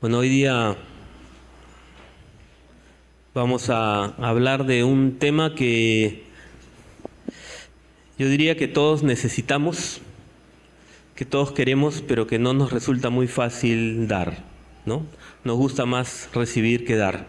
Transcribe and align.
Bueno, 0.00 0.16
hoy 0.16 0.30
día 0.30 0.78
vamos 3.34 3.68
a 3.68 4.06
hablar 4.26 4.64
de 4.64 4.82
un 4.82 5.18
tema 5.18 5.54
que 5.54 6.22
yo 8.18 8.26
diría 8.26 8.56
que 8.56 8.66
todos 8.66 9.02
necesitamos, 9.02 10.00
que 11.14 11.26
todos 11.26 11.52
queremos, 11.52 12.02
pero 12.08 12.26
que 12.26 12.38
no 12.38 12.54
nos 12.54 12.72
resulta 12.72 13.10
muy 13.10 13.26
fácil 13.26 14.08
dar, 14.08 14.42
¿no? 14.86 15.04
Nos 15.44 15.58
gusta 15.58 15.84
más 15.84 16.30
recibir 16.32 16.86
que 16.86 16.96
dar. 16.96 17.26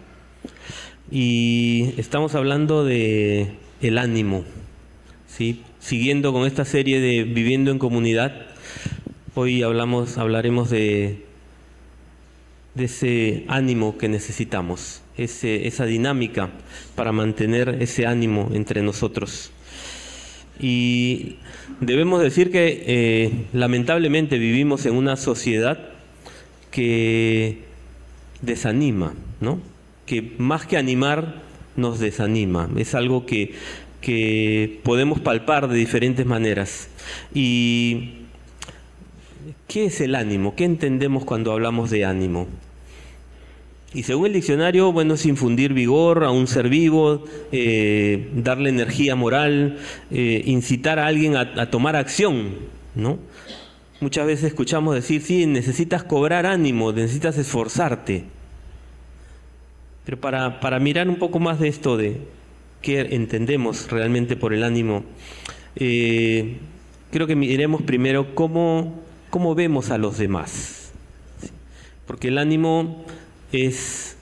Y 1.11 1.93
estamos 1.97 2.35
hablando 2.35 2.85
de 2.85 3.51
el 3.81 3.97
ánimo, 3.97 4.45
¿sí? 5.27 5.61
Siguiendo 5.79 6.31
con 6.31 6.47
esta 6.47 6.63
serie 6.63 7.01
de 7.01 7.25
Viviendo 7.25 7.69
en 7.69 7.79
Comunidad, 7.79 8.45
hoy 9.35 9.61
hablamos, 9.61 10.17
hablaremos 10.17 10.69
de 10.69 11.30
de 12.75 12.85
ese 12.85 13.45
ánimo 13.47 13.97
que 13.97 14.07
necesitamos, 14.07 15.01
ese, 15.17 15.67
esa 15.67 15.85
dinámica 15.85 16.49
para 16.95 17.11
mantener 17.11 17.77
ese 17.81 18.05
ánimo 18.05 18.49
entre 18.53 18.81
nosotros. 18.81 19.51
Y 20.59 21.37
debemos 21.79 22.21
decir 22.21 22.51
que 22.51 22.83
eh, 22.85 23.45
lamentablemente 23.51 24.37
vivimos 24.37 24.85
en 24.85 24.95
una 24.95 25.15
sociedad 25.15 25.79
que 26.69 27.59
desanima, 28.41 29.13
¿no? 29.39 29.59
que 30.05 30.33
más 30.37 30.65
que 30.65 30.77
animar 30.77 31.41
nos 31.75 31.99
desanima. 31.99 32.69
Es 32.77 32.95
algo 32.95 33.25
que, 33.25 33.53
que 34.01 34.79
podemos 34.83 35.19
palpar 35.19 35.67
de 35.67 35.77
diferentes 35.77 36.25
maneras. 36.25 36.89
Y 37.33 38.20
¿Qué 39.67 39.85
es 39.85 40.01
el 40.01 40.15
ánimo? 40.15 40.55
¿Qué 40.55 40.65
entendemos 40.65 41.25
cuando 41.25 41.51
hablamos 41.51 41.89
de 41.89 42.05
ánimo? 42.05 42.47
Y 43.93 44.03
según 44.03 44.27
el 44.27 44.33
diccionario, 44.33 44.91
bueno, 44.93 45.15
es 45.15 45.25
infundir 45.25 45.73
vigor 45.73 46.23
a 46.23 46.31
un 46.31 46.47
ser 46.47 46.69
vivo, 46.69 47.25
eh, 47.51 48.29
darle 48.35 48.69
energía 48.69 49.15
moral, 49.15 49.79
eh, 50.11 50.43
incitar 50.45 50.97
a 50.97 51.07
alguien 51.07 51.35
a, 51.35 51.69
tomar 51.69 51.97
acción, 51.97 52.53
¿no? 52.95 53.19
Muchas 53.99 54.25
veces 54.25 54.45
escuchamos 54.45 54.95
decir, 54.95 55.21
sí, 55.21 55.45
necesitas 55.45 56.03
cobrar 56.03 56.45
ánimo, 56.45 56.93
necesitas 56.93 57.37
esforzarte. 57.37 58.23
Pero 60.05 60.19
para, 60.19 60.61
para 60.61 60.79
mirar 60.79 61.09
un 61.09 61.17
poco 61.17 61.39
más 61.39 61.59
de 61.59 61.67
esto, 61.67 61.97
de 61.97 62.17
qué 62.81 63.01
entendemos 63.11 63.91
realmente 63.91 64.37
por 64.37 64.53
el 64.53 64.63
ánimo, 64.63 65.03
eh, 65.75 66.57
creo 67.11 67.27
que 67.27 67.35
miremos 67.35 67.81
primero 67.81 68.33
cómo 68.35 69.01
cómo 69.31 69.55
vemos 69.55 69.89
a 69.89 69.97
los 69.97 70.19
demás. 70.19 70.91
Porque 72.05 72.27
el 72.27 72.37
ánimo 72.37 73.03
es 73.51 74.15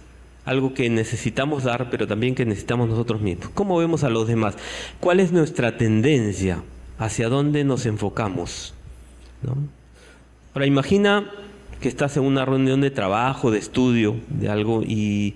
algo 0.46 0.74
que 0.74 0.90
necesitamos 0.90 1.64
dar, 1.66 1.90
pero 1.90 2.08
también 2.08 2.36
que 2.36 2.46
necesitamos 2.46 2.88
nosotros 2.88 3.20
mismos. 3.20 3.50
¿Cómo 3.54 3.78
vemos 3.78 4.06
a 4.06 4.10
los 4.10 4.28
demás? 4.28 4.56
¿Cuál 5.02 5.20
es 5.20 5.34
nuestra 5.34 5.78
tendencia? 5.78 6.64
¿Hacia 6.98 7.28
dónde 7.28 7.64
nos 7.64 7.86
enfocamos? 7.86 8.74
Ahora 10.54 10.66
imagina 10.66 11.30
que 11.82 11.88
estás 11.88 12.18
en 12.18 12.24
una 12.24 12.46
reunión 12.46 12.82
de 12.82 12.92
trabajo, 12.92 13.52
de 13.52 13.60
estudio, 13.60 14.16
de 14.30 14.50
algo, 14.50 14.84
y 14.84 15.36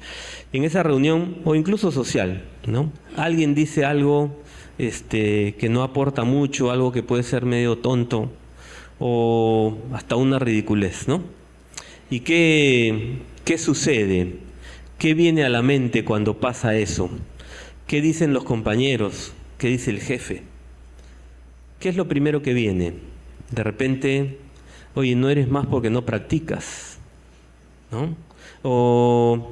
en 0.52 0.66
esa 0.66 0.84
reunión, 0.84 1.38
o 1.46 1.56
incluso 1.56 1.92
social, 1.92 2.44
¿no? 2.68 2.92
Alguien 3.16 3.56
dice 3.56 3.86
algo 3.86 4.36
este, 4.78 5.56
que 5.56 5.70
no 5.70 5.84
aporta 5.84 6.24
mucho, 6.26 6.70
algo 6.70 6.92
que 6.92 7.02
puede 7.02 7.24
ser 7.24 7.46
medio 7.46 7.78
tonto, 7.78 8.30
o 9.06 9.78
hasta 9.92 10.16
una 10.16 10.40
ridiculez, 10.40 11.10
¿no? 11.10 11.22
¿Y 12.10 12.22
qué, 12.22 13.18
qué 13.44 13.58
sucede? 13.58 14.38
¿Qué 14.98 15.14
viene 15.14 15.44
a 15.44 15.50
la 15.50 15.62
mente 15.62 16.06
cuando 16.06 16.40
pasa 16.40 16.78
eso? 16.78 17.10
¿Qué 17.86 18.02
dicen 18.02 18.32
los 18.32 18.46
compañeros? 18.46 19.34
¿Qué 19.58 19.68
dice 19.68 19.92
el 19.92 20.00
jefe? 20.00 20.44
¿Qué 21.82 21.90
es 21.90 21.98
lo 21.98 22.08
primero 22.08 22.42
que 22.42 22.54
viene? 22.54 22.94
De 23.52 23.62
repente, 23.62 24.38
oye, 24.96 25.16
no 25.18 25.30
eres 25.30 25.50
más 25.50 25.66
porque 25.66 25.90
no 25.90 26.06
practicas, 26.06 26.98
¿no? 27.92 28.16
O, 28.62 29.52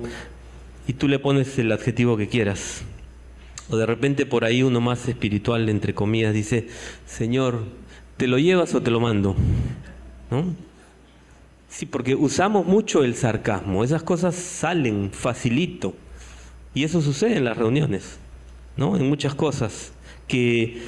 y 0.87 0.93
tú 0.93 1.09
le 1.09 1.19
pones 1.19 1.59
el 1.59 1.73
adjetivo 1.73 2.15
que 2.15 2.29
quieras. 2.29 2.83
O 3.69 3.75
de 3.75 3.85
repente 3.85 4.25
por 4.25 4.45
ahí 4.45 4.63
uno 4.63 4.79
más 4.79 5.09
espiritual, 5.09 5.67
entre 5.67 5.93
comillas, 5.93 6.33
dice, 6.33 6.69
Señor, 7.05 7.65
¿Te 8.21 8.27
lo 8.27 8.37
llevas 8.37 8.75
o 8.75 8.83
te 8.83 8.91
lo 8.91 8.99
mando? 8.99 9.35
¿No? 10.29 10.53
Sí, 11.67 11.87
porque 11.87 12.13
usamos 12.13 12.67
mucho 12.67 13.03
el 13.03 13.15
sarcasmo, 13.15 13.83
esas 13.83 14.03
cosas 14.03 14.35
salen 14.35 15.09
facilito. 15.11 15.95
Y 16.75 16.83
eso 16.83 17.01
sucede 17.01 17.37
en 17.37 17.45
las 17.45 17.57
reuniones, 17.57 18.19
¿no? 18.77 18.95
En 18.95 19.09
muchas 19.09 19.33
cosas. 19.33 19.91
Que, 20.27 20.83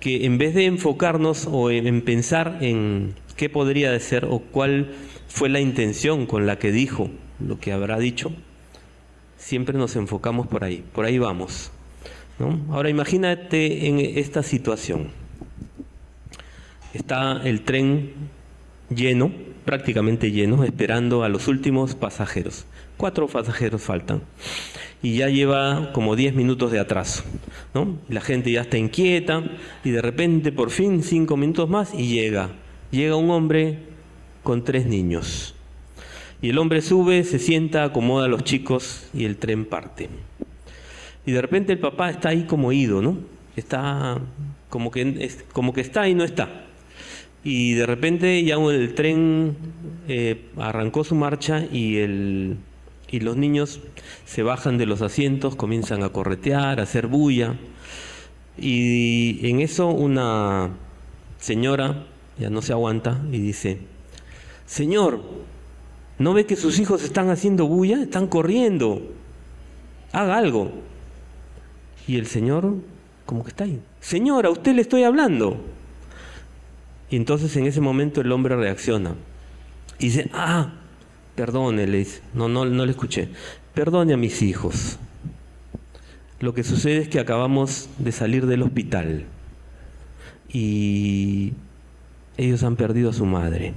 que 0.00 0.24
en 0.24 0.38
vez 0.38 0.54
de 0.54 0.64
enfocarnos 0.64 1.46
o 1.46 1.70
en, 1.70 2.00
pensar 2.00 2.56
en 2.62 3.12
qué 3.36 3.50
podría 3.50 4.00
ser 4.00 4.24
o 4.24 4.38
cuál 4.38 4.94
fue 5.28 5.50
la 5.50 5.60
intención 5.60 6.24
con 6.24 6.46
la 6.46 6.58
que 6.58 6.72
dijo 6.72 7.10
lo 7.38 7.60
que 7.60 7.72
habrá 7.72 7.98
dicho, 7.98 8.32
siempre 9.36 9.76
nos 9.76 9.94
enfocamos 9.94 10.46
por 10.46 10.64
ahí, 10.64 10.82
por 10.94 11.04
ahí 11.04 11.18
vamos. 11.18 11.70
¿no? 12.38 12.58
Ahora 12.74 12.88
imagínate 12.88 13.88
en 13.88 14.00
esta 14.00 14.42
situación 14.42 15.19
está 16.94 17.40
el 17.44 17.62
tren 17.62 18.12
lleno, 18.94 19.32
prácticamente 19.64 20.30
lleno, 20.32 20.64
esperando 20.64 21.22
a 21.24 21.28
los 21.28 21.48
últimos 21.48 21.94
pasajeros. 21.94 22.66
Cuatro 22.96 23.28
pasajeros 23.28 23.82
faltan. 23.82 24.22
Y 25.02 25.16
ya 25.16 25.28
lleva 25.28 25.92
como 25.92 26.16
diez 26.16 26.34
minutos 26.34 26.70
de 26.72 26.80
atraso. 26.80 27.22
¿no? 27.72 27.98
La 28.08 28.20
gente 28.20 28.52
ya 28.52 28.62
está 28.62 28.76
inquieta 28.76 29.42
y 29.84 29.90
de 29.90 30.02
repente, 30.02 30.52
por 30.52 30.70
fin, 30.70 31.02
cinco 31.02 31.36
minutos 31.36 31.68
más 31.68 31.94
y 31.94 32.08
llega. 32.08 32.50
Llega 32.90 33.16
un 33.16 33.30
hombre 33.30 33.78
con 34.42 34.64
tres 34.64 34.86
niños. 34.86 35.54
Y 36.42 36.50
el 36.50 36.58
hombre 36.58 36.80
sube, 36.80 37.24
se 37.24 37.38
sienta, 37.38 37.84
acomoda 37.84 38.24
a 38.24 38.28
los 38.28 38.44
chicos 38.44 39.08
y 39.14 39.24
el 39.24 39.36
tren 39.36 39.64
parte. 39.64 40.08
Y 41.26 41.32
de 41.32 41.42
repente 41.42 41.72
el 41.72 41.78
papá 41.78 42.10
está 42.10 42.30
ahí 42.30 42.44
como 42.44 42.72
ido, 42.72 43.02
¿no? 43.02 43.18
Está 43.56 44.18
como 44.70 44.90
que, 44.90 45.30
como 45.52 45.72
que 45.72 45.82
está 45.82 46.08
y 46.08 46.14
no 46.14 46.24
está. 46.24 46.64
Y 47.42 47.74
de 47.74 47.86
repente 47.86 48.42
ya 48.44 48.56
el 48.56 48.94
tren 48.94 49.56
eh, 50.08 50.44
arrancó 50.56 51.04
su 51.04 51.14
marcha 51.14 51.64
y, 51.72 51.96
el, 51.98 52.58
y 53.10 53.20
los 53.20 53.36
niños 53.36 53.80
se 54.26 54.42
bajan 54.42 54.76
de 54.76 54.86
los 54.86 55.00
asientos, 55.00 55.56
comienzan 55.56 56.02
a 56.02 56.10
corretear, 56.10 56.80
a 56.80 56.82
hacer 56.82 57.06
bulla. 57.06 57.54
Y 58.58 59.48
en 59.48 59.60
eso 59.60 59.88
una 59.88 60.70
señora 61.38 62.04
ya 62.38 62.50
no 62.50 62.60
se 62.60 62.72
aguanta 62.72 63.20
y 63.32 63.38
dice, 63.38 63.78
Señor, 64.66 65.22
¿no 66.18 66.34
ve 66.34 66.44
que 66.44 66.56
sus 66.56 66.78
hijos 66.78 67.02
están 67.02 67.30
haciendo 67.30 67.66
bulla? 67.66 68.02
Están 68.02 68.26
corriendo. 68.26 69.02
Haga 70.12 70.36
algo. 70.36 70.72
Y 72.06 72.16
el 72.16 72.26
Señor, 72.26 72.74
como 73.24 73.44
que 73.44 73.50
está 73.50 73.64
ahí. 73.64 73.80
Señora, 74.00 74.50
usted 74.50 74.74
le 74.74 74.82
estoy 74.82 75.04
hablando. 75.04 75.56
Y 77.10 77.16
entonces 77.16 77.56
en 77.56 77.66
ese 77.66 77.80
momento 77.80 78.20
el 78.20 78.30
hombre 78.32 78.56
reacciona. 78.56 79.14
Y 79.98 80.06
dice, 80.06 80.30
ah, 80.32 80.72
perdone, 81.34 81.86
le 81.86 81.98
dice, 81.98 82.22
no, 82.32 82.48
no, 82.48 82.64
no 82.64 82.84
le 82.84 82.92
escuché, 82.92 83.28
perdone 83.74 84.14
a 84.14 84.16
mis 84.16 84.42
hijos. 84.42 84.98
Lo 86.38 86.54
que 86.54 86.64
sucede 86.64 86.98
es 86.98 87.08
que 87.08 87.20
acabamos 87.20 87.88
de 87.98 88.12
salir 88.12 88.46
del 88.46 88.62
hospital 88.62 89.26
y 90.52 91.52
ellos 92.38 92.62
han 92.62 92.76
perdido 92.76 93.10
a 93.10 93.12
su 93.12 93.26
madre. 93.26 93.74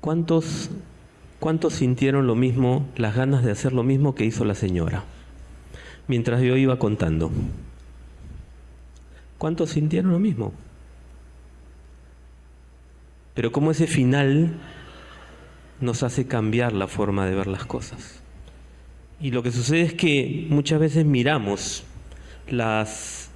¿Cuántos, 0.00 0.70
¿Cuántos 1.38 1.74
sintieron 1.74 2.26
lo 2.26 2.34
mismo, 2.34 2.86
las 2.96 3.14
ganas 3.14 3.44
de 3.44 3.52
hacer 3.52 3.72
lo 3.72 3.82
mismo 3.82 4.14
que 4.14 4.24
hizo 4.24 4.44
la 4.44 4.54
señora? 4.54 5.04
Mientras 6.08 6.42
yo 6.42 6.56
iba 6.56 6.78
contando. 6.78 7.30
¿Cuántos 9.38 9.70
sintieron 9.70 10.10
lo 10.10 10.18
mismo? 10.18 10.52
Pero 13.34 13.52
cómo 13.52 13.70
ese 13.70 13.86
final 13.86 14.58
nos 15.80 16.02
hace 16.02 16.26
cambiar 16.26 16.72
la 16.72 16.88
forma 16.88 17.24
de 17.26 17.36
ver 17.36 17.46
las 17.46 17.64
cosas. 17.64 18.20
Y 19.20 19.30
lo 19.30 19.42
que 19.42 19.52
sucede 19.52 19.82
es 19.82 19.94
que 19.94 20.46
muchas 20.48 20.80
veces 20.80 21.04
miramos 21.04 21.84
las 22.48 23.30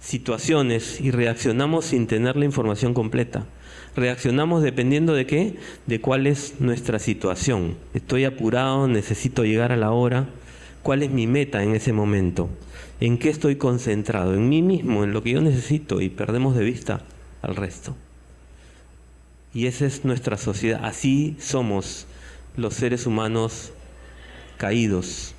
situaciones 0.00 1.00
y 1.00 1.10
reaccionamos 1.10 1.86
sin 1.86 2.06
tener 2.06 2.36
la 2.36 2.44
información 2.44 2.94
completa. 2.94 3.46
Reaccionamos 3.94 4.62
dependiendo 4.62 5.12
de 5.12 5.26
qué, 5.26 5.56
de 5.86 6.00
cuál 6.00 6.26
es 6.26 6.60
nuestra 6.60 6.98
situación. 6.98 7.76
Estoy 7.94 8.24
apurado, 8.24 8.86
necesito 8.86 9.44
llegar 9.44 9.72
a 9.72 9.76
la 9.76 9.90
hora, 9.90 10.28
cuál 10.88 11.02
es 11.02 11.10
mi 11.10 11.26
meta 11.26 11.62
en 11.62 11.74
ese 11.74 11.92
momento, 11.92 12.48
en 12.98 13.18
qué 13.18 13.28
estoy 13.28 13.56
concentrado, 13.56 14.32
en 14.32 14.48
mí 14.48 14.62
mismo, 14.62 15.04
en 15.04 15.12
lo 15.12 15.22
que 15.22 15.32
yo 15.32 15.42
necesito 15.42 16.00
y 16.00 16.08
perdemos 16.08 16.56
de 16.56 16.64
vista 16.64 17.02
al 17.42 17.56
resto. 17.56 17.94
Y 19.52 19.66
esa 19.66 19.84
es 19.84 20.06
nuestra 20.06 20.38
sociedad. 20.38 20.80
Así 20.82 21.36
somos 21.40 22.06
los 22.56 22.72
seres 22.72 23.06
humanos 23.06 23.74
caídos, 24.56 25.34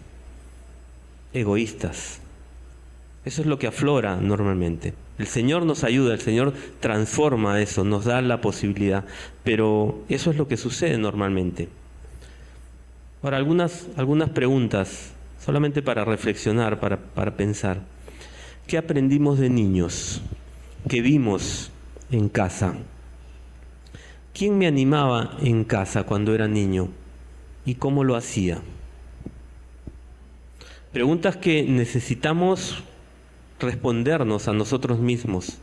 egoístas. 1.34 2.20
Eso 3.26 3.42
es 3.42 3.48
lo 3.48 3.58
que 3.58 3.66
aflora 3.66 4.18
normalmente. 4.18 4.94
El 5.18 5.26
Señor 5.26 5.66
nos 5.66 5.84
ayuda, 5.84 6.14
el 6.14 6.22
Señor 6.22 6.54
transforma 6.80 7.60
eso, 7.60 7.84
nos 7.84 8.06
da 8.06 8.22
la 8.22 8.40
posibilidad, 8.40 9.04
pero 9.44 10.00
eso 10.10 10.30
es 10.30 10.38
lo 10.38 10.48
que 10.48 10.58
sucede 10.58 11.00
normalmente. 11.00 11.70
Ahora, 13.24 13.38
algunas, 13.38 13.88
algunas 13.98 14.30
preguntas, 14.30 15.14
solamente 15.44 15.82
para 15.82 16.06
reflexionar, 16.06 16.80
para, 16.80 16.98
para 16.98 17.36
pensar. 17.36 17.82
¿Qué 18.68 18.78
aprendimos 18.78 19.40
de 19.40 19.50
niños? 19.50 20.22
¿Qué 20.88 21.02
vimos 21.02 21.72
en 22.12 22.30
casa? 22.30 22.76
¿Quién 24.34 24.58
me 24.58 24.68
animaba 24.68 25.38
en 25.42 25.64
casa 25.64 26.04
cuando 26.04 26.34
era 26.34 26.48
niño? 26.48 26.90
¿Y 27.66 27.76
cómo 27.76 28.04
lo 28.04 28.16
hacía? 28.16 28.60
Preguntas 30.94 31.36
que 31.38 31.64
necesitamos 31.64 32.84
respondernos 33.60 34.48
a 34.48 34.54
nosotros 34.54 35.00
mismos, 35.00 35.58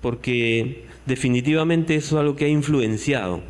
porque 0.00 0.84
definitivamente 1.06 1.96
eso 1.96 2.16
es 2.16 2.20
algo 2.20 2.36
que 2.36 2.44
ha 2.44 2.48
influenciado. 2.48 3.42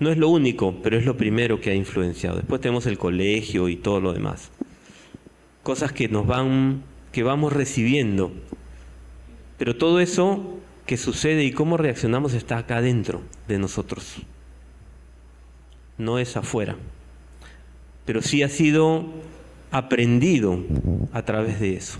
No 0.00 0.10
es 0.10 0.16
lo 0.16 0.28
único, 0.28 0.76
pero 0.82 0.96
es 0.96 1.04
lo 1.04 1.16
primero 1.16 1.60
que 1.60 1.70
ha 1.70 1.74
influenciado. 1.74 2.36
Después 2.36 2.60
tenemos 2.60 2.86
el 2.86 2.98
colegio 2.98 3.68
y 3.68 3.76
todo 3.76 4.00
lo 4.00 4.12
demás. 4.12 4.50
Cosas 5.62 5.92
que 5.92 6.08
nos 6.08 6.26
van, 6.26 6.82
que 7.12 7.22
vamos 7.22 7.52
recibiendo. 7.52 8.32
Pero 9.58 9.76
todo 9.76 10.00
eso 10.00 10.58
que 10.86 10.96
sucede 10.96 11.44
y 11.44 11.52
cómo 11.52 11.76
reaccionamos 11.76 12.34
está 12.34 12.58
acá 12.58 12.80
dentro 12.80 13.22
de 13.46 13.58
nosotros. 13.58 14.16
No 15.98 16.18
es 16.18 16.36
afuera. 16.36 16.76
Pero 18.04 18.22
sí 18.22 18.42
ha 18.42 18.48
sido 18.48 19.06
aprendido 19.70 20.58
a 21.12 21.22
través 21.22 21.60
de 21.60 21.76
eso. 21.76 21.98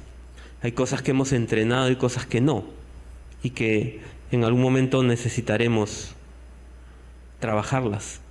Hay 0.63 0.73
cosas 0.73 1.03
que 1.03 1.13
hemos 1.13 1.33
entrenado 1.33 1.91
y 1.91 1.97
cosas 1.97 2.27
que 2.27 2.41
no, 2.41 2.65
y 3.43 3.51
que 3.51 4.01
en 4.31 4.45
algún 4.45 4.63
momento 4.63 5.03
necesitaremos 5.03 6.15
trabajarlas. 7.39 8.22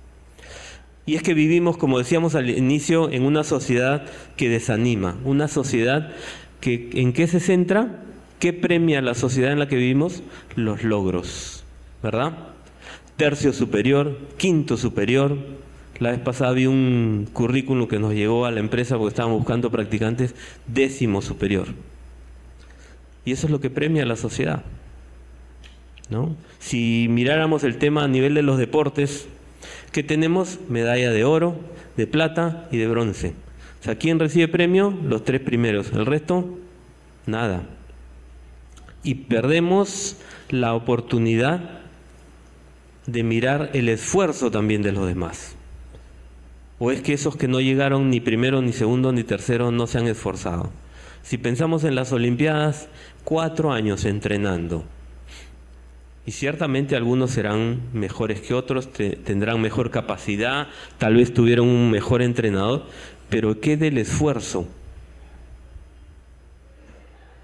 Y 1.04 1.16
es 1.16 1.22
que 1.22 1.34
vivimos, 1.34 1.76
como 1.76 1.98
decíamos 1.98 2.34
al 2.34 2.48
inicio, 2.50 3.10
en 3.10 3.24
una 3.24 3.42
sociedad 3.42 4.04
que 4.36 4.48
desanima, 4.48 5.16
una 5.24 5.48
sociedad 5.48 6.12
que 6.60 6.90
en 6.94 7.12
qué 7.12 7.26
se 7.26 7.40
centra, 7.40 8.00
qué 8.38 8.52
premia 8.52 9.02
la 9.02 9.14
sociedad 9.14 9.52
en 9.52 9.58
la 9.58 9.68
que 9.68 9.76
vivimos, 9.76 10.22
los 10.54 10.84
logros, 10.84 11.64
¿verdad? 12.02 12.36
Tercio 13.16 13.52
superior, 13.52 14.16
quinto 14.36 14.76
superior. 14.76 15.36
La 15.98 16.10
vez 16.10 16.20
pasada 16.20 16.52
vi 16.52 16.66
un 16.66 17.28
currículum 17.32 17.88
que 17.88 17.98
nos 17.98 18.14
llegó 18.14 18.46
a 18.46 18.50
la 18.50 18.60
empresa 18.60 18.96
porque 18.96 19.10
estábamos 19.10 19.38
buscando 19.38 19.70
practicantes, 19.70 20.34
décimo 20.66 21.20
superior. 21.20 21.68
Y 23.24 23.32
eso 23.32 23.46
es 23.46 23.50
lo 23.50 23.60
que 23.60 23.70
premia 23.70 24.04
a 24.04 24.06
la 24.06 24.16
sociedad. 24.16 24.64
¿no? 26.10 26.36
Si 26.58 27.06
miráramos 27.10 27.64
el 27.64 27.78
tema 27.78 28.04
a 28.04 28.08
nivel 28.08 28.34
de 28.34 28.42
los 28.42 28.58
deportes, 28.58 29.26
¿qué 29.92 30.02
tenemos? 30.02 30.58
Medalla 30.68 31.10
de 31.10 31.24
oro, 31.24 31.56
de 31.96 32.06
plata 32.06 32.68
y 32.72 32.78
de 32.78 32.88
bronce. 32.88 33.34
O 33.80 33.84
sea, 33.84 33.96
¿quién 33.96 34.18
recibe 34.18 34.48
premio? 34.48 34.90
Los 35.04 35.24
tres 35.24 35.40
primeros. 35.40 35.92
El 35.92 36.06
resto, 36.06 36.58
nada. 37.26 37.62
Y 39.02 39.14
perdemos 39.14 40.16
la 40.50 40.74
oportunidad 40.74 41.80
de 43.06 43.22
mirar 43.22 43.70
el 43.74 43.88
esfuerzo 43.88 44.50
también 44.50 44.82
de 44.82 44.92
los 44.92 45.06
demás. 45.06 45.56
¿O 46.78 46.90
es 46.90 47.00
que 47.00 47.12
esos 47.12 47.36
que 47.36 47.48
no 47.48 47.60
llegaron 47.60 48.10
ni 48.10 48.20
primero, 48.20 48.62
ni 48.62 48.72
segundo, 48.72 49.12
ni 49.12 49.24
tercero 49.24 49.70
no 49.70 49.86
se 49.86 49.98
han 49.98 50.06
esforzado? 50.06 50.70
Si 51.22 51.38
pensamos 51.38 51.84
en 51.84 51.94
las 51.94 52.12
Olimpiadas, 52.12 52.88
cuatro 53.24 53.72
años 53.72 54.04
entrenando. 54.04 54.84
Y 56.24 56.30
ciertamente 56.30 56.94
algunos 56.94 57.32
serán 57.32 57.80
mejores 57.92 58.40
que 58.40 58.54
otros, 58.54 58.90
tendrán 58.92 59.60
mejor 59.60 59.90
capacidad, 59.90 60.68
tal 60.98 61.16
vez 61.16 61.34
tuvieron 61.34 61.66
un 61.66 61.90
mejor 61.90 62.22
entrenador, 62.22 62.86
pero 63.28 63.60
¿qué 63.60 63.76
del 63.76 63.98
esfuerzo? 63.98 64.68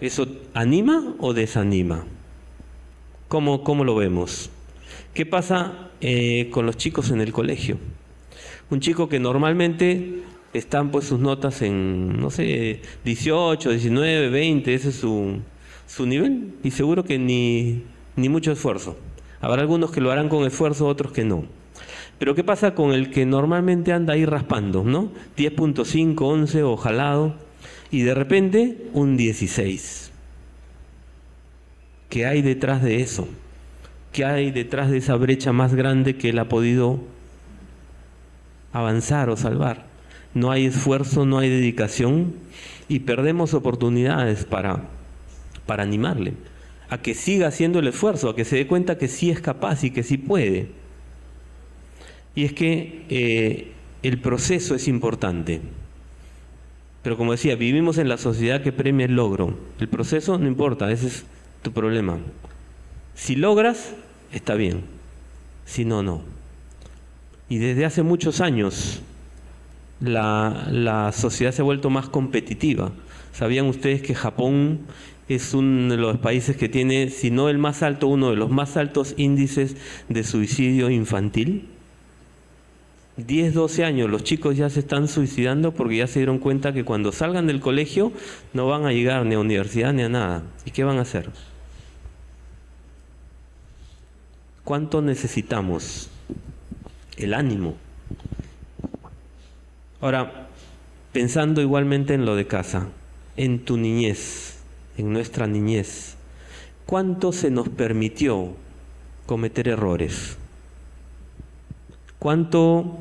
¿Eso 0.00 0.28
anima 0.54 1.14
o 1.18 1.34
desanima? 1.34 2.04
¿Cómo, 3.26 3.64
cómo 3.64 3.82
lo 3.82 3.96
vemos? 3.96 4.48
¿Qué 5.12 5.26
pasa 5.26 5.90
eh, 6.00 6.48
con 6.52 6.64
los 6.64 6.76
chicos 6.76 7.10
en 7.10 7.20
el 7.20 7.32
colegio? 7.32 7.78
Un 8.70 8.78
chico 8.78 9.08
que 9.08 9.18
normalmente 9.18 10.22
están 10.52 10.90
pues 10.92 11.06
sus 11.06 11.18
notas 11.18 11.62
en, 11.62 12.20
no 12.20 12.30
sé, 12.30 12.80
18, 13.04 13.70
19, 13.70 14.30
20, 14.30 14.74
ese 14.74 14.90
es 14.90 14.94
su, 14.94 15.40
su 15.88 16.06
nivel 16.06 16.54
y 16.62 16.70
seguro 16.70 17.02
que 17.02 17.18
ni, 17.18 17.82
ni 18.18 18.28
mucho 18.28 18.52
esfuerzo. 18.52 18.96
Habrá 19.40 19.62
algunos 19.62 19.90
que 19.90 20.00
lo 20.00 20.10
harán 20.10 20.28
con 20.28 20.44
esfuerzo, 20.44 20.86
otros 20.86 21.12
que 21.12 21.24
no. 21.24 21.44
Pero 22.18 22.34
¿qué 22.34 22.44
pasa 22.44 22.74
con 22.74 22.92
el 22.92 23.10
que 23.10 23.24
normalmente 23.24 23.92
anda 23.92 24.14
ahí 24.14 24.24
raspando, 24.24 24.82
¿no? 24.82 25.10
10.5, 25.36 26.20
11 26.20 26.62
o 26.64 26.76
jalado 26.76 27.34
y 27.90 28.02
de 28.02 28.14
repente 28.14 28.88
un 28.92 29.16
16. 29.16 30.10
¿Qué 32.10 32.26
hay 32.26 32.42
detrás 32.42 32.82
de 32.82 33.00
eso? 33.00 33.28
¿Qué 34.12 34.24
hay 34.24 34.50
detrás 34.50 34.90
de 34.90 34.98
esa 34.98 35.14
brecha 35.14 35.52
más 35.52 35.74
grande 35.74 36.16
que 36.16 36.30
él 36.30 36.38
ha 36.38 36.48
podido 36.48 36.98
avanzar 38.72 39.30
o 39.30 39.36
salvar? 39.36 39.86
No 40.34 40.50
hay 40.50 40.66
esfuerzo, 40.66 41.24
no 41.24 41.38
hay 41.38 41.48
dedicación 41.48 42.34
y 42.88 43.00
perdemos 43.00 43.54
oportunidades 43.54 44.44
para 44.44 44.82
para 45.68 45.82
animarle, 45.82 46.32
a 46.90 46.98
que 46.98 47.14
siga 47.14 47.48
haciendo 47.48 47.78
el 47.78 47.88
esfuerzo, 47.88 48.30
a 48.30 48.36
que 48.36 48.44
se 48.44 48.56
dé 48.56 48.66
cuenta 48.66 48.98
que 48.98 49.08
sí 49.08 49.30
es 49.30 49.40
capaz 49.40 49.84
y 49.84 49.90
que 49.90 50.02
sí 50.02 50.16
puede. 50.16 50.68
Y 52.34 52.44
es 52.44 52.52
que 52.52 53.04
eh, 53.08 53.72
el 54.02 54.20
proceso 54.20 54.74
es 54.74 54.88
importante. 54.88 55.60
Pero 57.02 57.16
como 57.16 57.32
decía, 57.32 57.56
vivimos 57.56 57.98
en 57.98 58.08
la 58.08 58.16
sociedad 58.16 58.62
que 58.62 58.72
premia 58.72 59.06
el 59.06 59.16
logro. 59.16 59.56
El 59.80 59.88
proceso 59.88 60.38
no 60.38 60.46
importa, 60.46 60.90
ese 60.90 61.08
es 61.08 61.24
tu 61.62 61.72
problema. 61.72 62.18
Si 63.14 63.36
logras, 63.36 63.94
está 64.32 64.54
bien. 64.54 64.82
Si 65.66 65.84
no, 65.84 66.02
no. 66.02 66.22
Y 67.48 67.58
desde 67.58 67.84
hace 67.84 68.02
muchos 68.02 68.40
años 68.40 69.00
la, 70.00 70.68
la 70.70 71.12
sociedad 71.12 71.52
se 71.52 71.62
ha 71.62 71.64
vuelto 71.64 71.90
más 71.90 72.08
competitiva. 72.08 72.92
¿Sabían 73.32 73.66
ustedes 73.66 74.02
que 74.02 74.14
Japón 74.14 74.80
es 75.28 75.54
uno 75.54 75.90
de 75.90 75.96
los 75.96 76.18
países 76.18 76.56
que 76.56 76.68
tiene, 76.68 77.10
si 77.10 77.30
no 77.30 77.48
el 77.48 77.58
más 77.58 77.82
alto, 77.82 78.08
uno 78.08 78.30
de 78.30 78.36
los 78.36 78.50
más 78.50 78.76
altos 78.76 79.14
índices 79.16 79.76
de 80.08 80.24
suicidio 80.24 80.90
infantil. 80.90 81.68
10, 83.18 83.52
12 83.52 83.84
años, 83.84 84.08
los 84.08 84.22
chicos 84.22 84.56
ya 84.56 84.70
se 84.70 84.80
están 84.80 85.08
suicidando 85.08 85.72
porque 85.72 85.96
ya 85.96 86.06
se 86.06 86.20
dieron 86.20 86.38
cuenta 86.38 86.72
que 86.72 86.84
cuando 86.84 87.10
salgan 87.10 87.48
del 87.48 87.60
colegio 87.60 88.12
no 88.52 88.68
van 88.68 88.86
a 88.86 88.92
llegar 88.92 89.26
ni 89.26 89.34
a 89.34 89.40
universidad 89.40 89.92
ni 89.92 90.02
a 90.02 90.08
nada. 90.08 90.44
¿Y 90.64 90.70
qué 90.70 90.84
van 90.84 90.98
a 90.98 91.02
hacer? 91.02 91.28
¿Cuánto 94.62 95.02
necesitamos? 95.02 96.10
El 97.16 97.34
ánimo. 97.34 97.74
Ahora, 100.00 100.48
pensando 101.12 101.60
igualmente 101.60 102.14
en 102.14 102.24
lo 102.24 102.36
de 102.36 102.46
casa, 102.46 102.86
en 103.36 103.64
tu 103.64 103.76
niñez, 103.76 104.57
en 104.98 105.12
nuestra 105.12 105.46
niñez, 105.46 106.16
¿cuánto 106.84 107.32
se 107.32 107.50
nos 107.50 107.68
permitió 107.68 108.54
cometer 109.26 109.68
errores? 109.68 110.36
¿Cuánto 112.18 112.98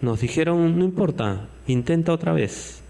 nos 0.00 0.20
dijeron, 0.20 0.78
no 0.78 0.84
importa, 0.84 1.48
intenta 1.66 2.12
otra 2.12 2.32
vez? 2.32 2.80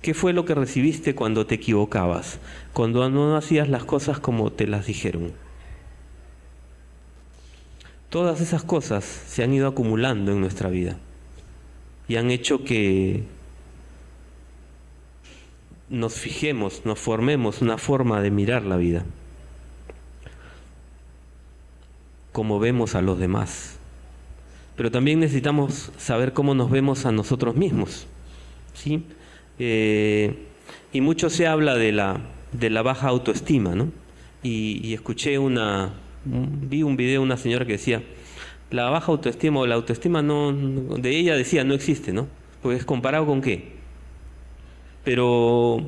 ¿Qué 0.00 0.14
fue 0.14 0.32
lo 0.32 0.46
que 0.46 0.54
recibiste 0.54 1.14
cuando 1.14 1.46
te 1.46 1.56
equivocabas, 1.56 2.38
cuando 2.72 3.08
no 3.10 3.36
hacías 3.36 3.68
las 3.68 3.84
cosas 3.84 4.18
como 4.18 4.50
te 4.50 4.66
las 4.66 4.86
dijeron? 4.86 5.32
Todas 8.08 8.40
esas 8.40 8.62
cosas 8.62 9.04
se 9.04 9.42
han 9.42 9.52
ido 9.52 9.68
acumulando 9.68 10.32
en 10.32 10.40
nuestra 10.40 10.70
vida 10.70 10.96
y 12.08 12.16
han 12.16 12.30
hecho 12.30 12.64
que 12.64 13.24
nos 15.88 16.14
fijemos, 16.14 16.82
nos 16.84 16.98
formemos 16.98 17.62
una 17.62 17.78
forma 17.78 18.20
de 18.20 18.30
mirar 18.30 18.64
la 18.64 18.76
vida, 18.76 19.04
como 22.32 22.58
vemos 22.58 22.94
a 22.94 23.02
los 23.02 23.18
demás. 23.18 23.76
Pero 24.76 24.90
también 24.90 25.20
necesitamos 25.20 25.90
saber 25.96 26.32
cómo 26.32 26.54
nos 26.54 26.70
vemos 26.70 27.06
a 27.06 27.12
nosotros 27.12 27.56
mismos. 27.56 28.06
¿sí? 28.74 29.02
Eh, 29.58 30.34
y 30.92 31.00
mucho 31.00 31.30
se 31.30 31.46
habla 31.46 31.76
de 31.76 31.92
la, 31.92 32.20
de 32.52 32.70
la 32.70 32.82
baja 32.82 33.08
autoestima, 33.08 33.74
¿no? 33.74 33.90
Y, 34.42 34.94
escuché 34.94 35.38
una, 35.38 35.92
Vi 36.24 36.82
un 36.84 36.96
video 36.96 37.20
de 37.20 37.26
una 37.26 37.36
señora 37.36 37.66
que 37.66 37.72
decía, 37.72 38.02
la 38.70 38.90
baja 38.90 39.10
autoestima 39.10 39.60
o 39.60 39.66
la 39.66 39.74
autoestima 39.74 40.22
no, 40.22 40.52
de 40.52 41.10
ella 41.10 41.34
decía 41.34 41.64
no 41.64 41.74
existe, 41.74 42.12
¿no? 42.12 42.28
Pues 42.62 42.84
comparado 42.84 43.26
con 43.26 43.40
qué. 43.40 43.76
Pero, 45.06 45.78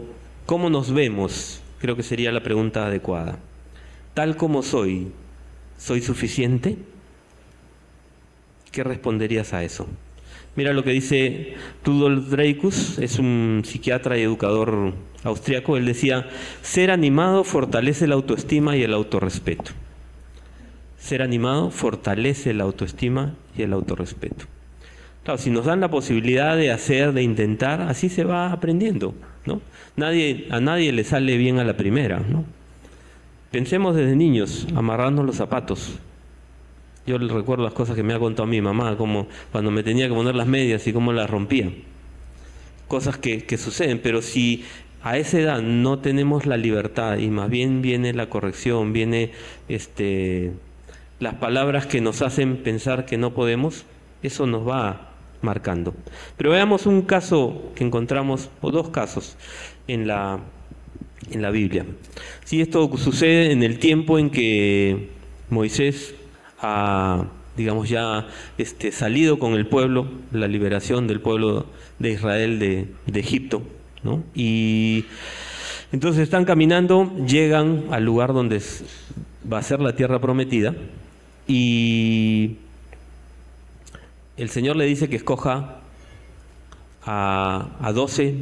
¿cómo 0.46 0.70
nos 0.70 0.92
vemos? 0.92 1.60
Creo 1.80 1.96
que 1.96 2.04
sería 2.04 2.30
la 2.30 2.44
pregunta 2.44 2.86
adecuada. 2.86 3.40
Tal 4.14 4.36
como 4.36 4.62
soy, 4.62 5.08
¿soy 5.76 6.02
suficiente? 6.02 6.76
¿Qué 8.70 8.84
responderías 8.84 9.52
a 9.54 9.64
eso? 9.64 9.88
Mira 10.54 10.72
lo 10.72 10.84
que 10.84 10.92
dice 10.92 11.56
Rudolf 11.84 12.28
Dreykus, 12.28 13.00
es 13.00 13.18
un 13.18 13.62
psiquiatra 13.64 14.16
y 14.16 14.22
educador 14.22 14.92
austriaco. 15.24 15.76
Él 15.76 15.86
decía, 15.86 16.28
ser 16.62 16.92
animado 16.92 17.42
fortalece 17.42 18.06
la 18.06 18.14
autoestima 18.14 18.76
y 18.76 18.84
el 18.84 18.94
autorrespeto. 18.94 19.72
Ser 20.96 21.22
animado 21.22 21.72
fortalece 21.72 22.54
la 22.54 22.62
autoestima 22.62 23.34
y 23.56 23.62
el 23.62 23.72
autorrespeto. 23.72 24.44
Claro, 25.24 25.38
si 25.38 25.50
nos 25.50 25.66
dan 25.66 25.80
la 25.80 25.90
posibilidad 25.90 26.56
de 26.56 26.70
hacer, 26.70 27.12
de 27.12 27.22
intentar, 27.22 27.82
así 27.82 28.08
se 28.08 28.24
va 28.24 28.52
aprendiendo. 28.52 29.14
¿no? 29.44 29.60
Nadie, 29.96 30.46
a 30.50 30.60
nadie 30.60 30.92
le 30.92 31.04
sale 31.04 31.36
bien 31.36 31.58
a 31.58 31.64
la 31.64 31.76
primera. 31.76 32.20
¿no? 32.20 32.44
Pensemos 33.50 33.96
desde 33.96 34.16
niños, 34.16 34.66
amarrarnos 34.74 35.24
los 35.24 35.36
zapatos. 35.36 35.98
Yo 37.06 37.16
recuerdo 37.16 37.64
las 37.64 37.72
cosas 37.72 37.96
que 37.96 38.02
me 38.02 38.12
ha 38.12 38.18
contado 38.18 38.46
mi 38.46 38.60
mamá, 38.60 38.96
como 38.96 39.28
cuando 39.50 39.70
me 39.70 39.82
tenía 39.82 40.08
que 40.08 40.14
poner 40.14 40.34
las 40.34 40.46
medias 40.46 40.86
y 40.86 40.92
cómo 40.92 41.12
las 41.12 41.30
rompía. 41.30 41.70
Cosas 42.86 43.16
que, 43.16 43.44
que 43.44 43.56
suceden, 43.56 44.00
pero 44.02 44.20
si 44.20 44.64
a 45.02 45.16
esa 45.16 45.38
edad 45.38 45.62
no 45.62 46.00
tenemos 46.00 46.44
la 46.44 46.56
libertad 46.56 47.18
y 47.18 47.28
más 47.28 47.48
bien 47.48 47.80
viene 47.80 48.12
la 48.12 48.28
corrección, 48.28 48.92
viene 48.92 49.30
este, 49.68 50.52
las 51.20 51.34
palabras 51.34 51.86
que 51.86 52.00
nos 52.00 52.20
hacen 52.20 52.58
pensar 52.58 53.06
que 53.06 53.16
no 53.16 53.32
podemos, 53.32 53.84
eso 54.22 54.46
nos 54.46 54.68
va 54.68 55.07
marcando. 55.42 55.94
Pero 56.36 56.50
veamos 56.50 56.86
un 56.86 57.02
caso 57.02 57.70
que 57.74 57.84
encontramos, 57.84 58.50
o 58.60 58.70
dos 58.70 58.90
casos, 58.90 59.36
en 59.86 60.06
la, 60.06 60.40
en 61.30 61.42
la 61.42 61.50
Biblia. 61.50 61.86
Si 62.44 62.60
esto 62.60 62.90
sucede 62.96 63.52
en 63.52 63.62
el 63.62 63.78
tiempo 63.78 64.18
en 64.18 64.30
que 64.30 65.08
Moisés 65.50 66.14
ha, 66.60 67.26
digamos, 67.56 67.88
ya 67.88 68.26
este, 68.58 68.92
salido 68.92 69.38
con 69.38 69.54
el 69.54 69.66
pueblo, 69.66 70.08
la 70.32 70.48
liberación 70.48 71.06
del 71.06 71.20
pueblo 71.20 71.66
de 71.98 72.12
Israel 72.12 72.58
de, 72.58 72.86
de 73.06 73.20
Egipto. 73.20 73.62
¿no? 74.02 74.22
Y 74.34 75.04
entonces 75.92 76.22
están 76.22 76.44
caminando, 76.44 77.10
llegan 77.26 77.84
al 77.90 78.04
lugar 78.04 78.32
donde 78.32 78.60
va 79.50 79.58
a 79.58 79.62
ser 79.62 79.80
la 79.80 79.96
tierra 79.96 80.20
prometida 80.20 80.74
y 81.46 82.56
el 84.38 84.50
Señor 84.50 84.76
le 84.76 84.86
dice 84.86 85.08
que 85.08 85.16
escoja 85.16 85.80
a, 87.04 87.68
a 87.80 87.92
12 87.92 88.34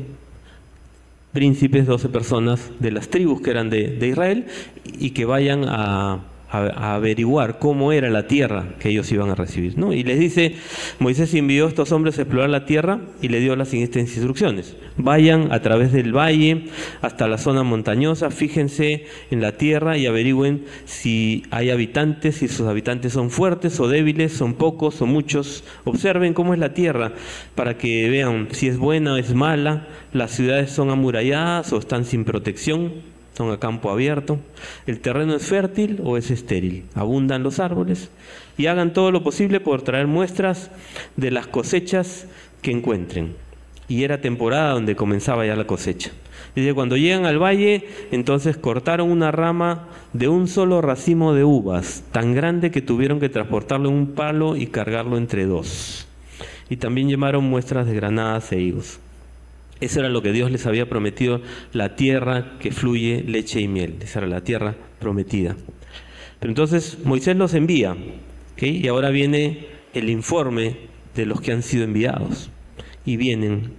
príncipes, 1.33 1.87
12 1.87 2.09
personas 2.09 2.71
de 2.79 2.91
las 2.91 3.09
tribus 3.09 3.43
que 3.43 3.51
eran 3.51 3.71
de, 3.71 3.89
de 3.89 4.09
Israel 4.09 4.47
y 4.85 5.11
que 5.11 5.25
vayan 5.25 5.65
a 5.67 6.21
a, 6.51 6.95
averiguar 6.95 7.59
cómo 7.59 7.93
era 7.93 8.11
la 8.11 8.27
tierra 8.27 8.65
que 8.79 8.91
ellos 8.91 9.11
iban 9.13 9.31
a 9.31 9.35
recibir. 9.35 9.77
¿no? 9.79 9.93
Y 9.93 10.03
les 10.03 10.19
dice, 10.19 10.57
Moisés 10.99 11.35
envió 11.35 11.67
a 11.67 11.69
estos 11.69 11.93
hombres 11.93 12.19
a 12.19 12.23
explorar 12.23 12.51
la 12.51 12.65
tierra 12.65 13.01
y 13.21 13.29
le 13.29 13.41
dio 13.41 13.57
las 13.57 13.69
siguientes 13.69 14.15
instrucciones. 14.17 14.77
Vayan 14.97 15.53
a 15.53 15.61
través 15.61 15.93
del 15.93 16.17
valle 16.17 16.67
hasta 17.03 17.29
la 17.29 17.39
zona 17.39 17.63
montañosa, 17.63 18.31
fíjense 18.31 19.07
en 19.31 19.41
la 19.41 19.53
tierra 19.53 19.99
y 19.99 20.07
averigüen 20.07 20.65
si 20.85 21.45
hay 21.51 21.71
habitantes, 21.71 22.37
si 22.37 22.49
sus 22.49 22.67
habitantes 22.67 23.13
son 23.13 23.31
fuertes 23.31 23.79
o 23.81 23.89
débiles, 23.89 24.33
son 24.33 24.55
pocos 24.55 25.03
o 25.03 25.07
muchos. 25.07 25.65
Observen 25.85 26.35
cómo 26.35 26.55
es 26.55 26.61
la 26.61 26.75
tierra 26.75 27.13
para 27.55 27.77
que 27.77 28.09
vean 28.09 28.49
si 28.53 28.69
es 28.69 28.79
buena 28.79 29.15
o 29.15 29.17
es 29.17 29.35
mala, 29.35 29.89
las 30.13 30.31
ciudades 30.31 30.71
son 30.71 30.91
amuralladas 30.91 31.73
o 31.73 31.79
están 31.79 32.05
sin 32.05 32.25
protección 32.25 33.16
son 33.37 33.51
a 33.51 33.59
campo 33.59 33.91
abierto, 33.91 34.39
el 34.87 35.01
terreno 35.01 35.35
es 35.35 35.47
fértil 35.47 36.01
o 36.03 36.17
es 36.17 36.31
estéril, 36.31 36.85
abundan 36.95 37.43
los 37.43 37.61
árboles 37.61 38.11
y 38.57 38.67
hagan 38.67 38.95
todo 38.95 39.13
lo 39.13 39.23
posible 39.23 39.61
por 39.61 39.83
traer 39.83 40.07
muestras 40.07 40.71
de 41.17 41.31
las 41.31 41.47
cosechas 41.47 42.27
que 42.63 42.71
encuentren. 42.71 43.35
Y 43.89 44.05
era 44.05 44.21
temporada 44.21 44.73
donde 44.73 44.97
comenzaba 44.97 45.47
ya 45.47 45.55
la 45.55 45.67
cosecha. 45.67 46.11
Dice, 46.57 46.73
cuando 46.73 46.97
llegan 46.97 47.27
al 47.27 47.39
valle, 47.39 47.87
entonces 48.11 48.57
cortaron 48.57 49.11
una 49.11 49.31
rama 49.31 49.89
de 50.15 50.29
un 50.29 50.49
solo 50.49 50.81
racimo 50.81 51.35
de 51.35 51.45
uvas, 51.45 52.03
tan 52.13 52.35
grande 52.35 52.71
que 52.71 52.81
tuvieron 52.81 53.21
que 53.21 53.29
transportarlo 53.29 53.91
en 53.91 53.95
un 53.95 54.07
palo 54.13 54.57
y 54.57 54.69
cargarlo 54.69 55.19
entre 55.19 55.45
dos. 55.45 56.09
Y 56.71 56.79
también 56.79 57.09
llevaron 57.09 57.45
muestras 57.45 57.87
de 57.87 57.95
granadas 57.95 58.51
e 58.53 58.61
higos. 58.61 58.99
Eso 59.81 60.01
era 60.01 60.09
lo 60.09 60.23
que 60.23 60.33
Dios 60.33 60.51
les 60.51 60.67
había 60.67 60.89
prometido, 60.89 61.43
la 61.73 61.97
tierra 61.97 62.59
que 62.61 62.73
fluye 62.73 63.23
leche 63.27 63.61
y 63.61 63.69
miel. 63.69 63.97
Esa 64.01 64.21
era 64.21 64.29
la 64.29 64.43
tierra 64.43 64.75
prometida. 64.99 65.57
Pero 66.41 66.51
entonces 66.51 66.99
Moisés 67.05 67.37
los 67.37 67.55
envía, 67.55 67.97
y 68.59 68.89
ahora 68.89 69.11
viene 69.11 69.67
el 69.93 70.09
informe 70.09 70.77
de 71.15 71.27
los 71.27 71.41
que 71.41 71.53
han 71.53 71.63
sido 71.63 71.85
enviados. 71.85 72.51
Y 73.05 73.17
vienen 73.17 73.73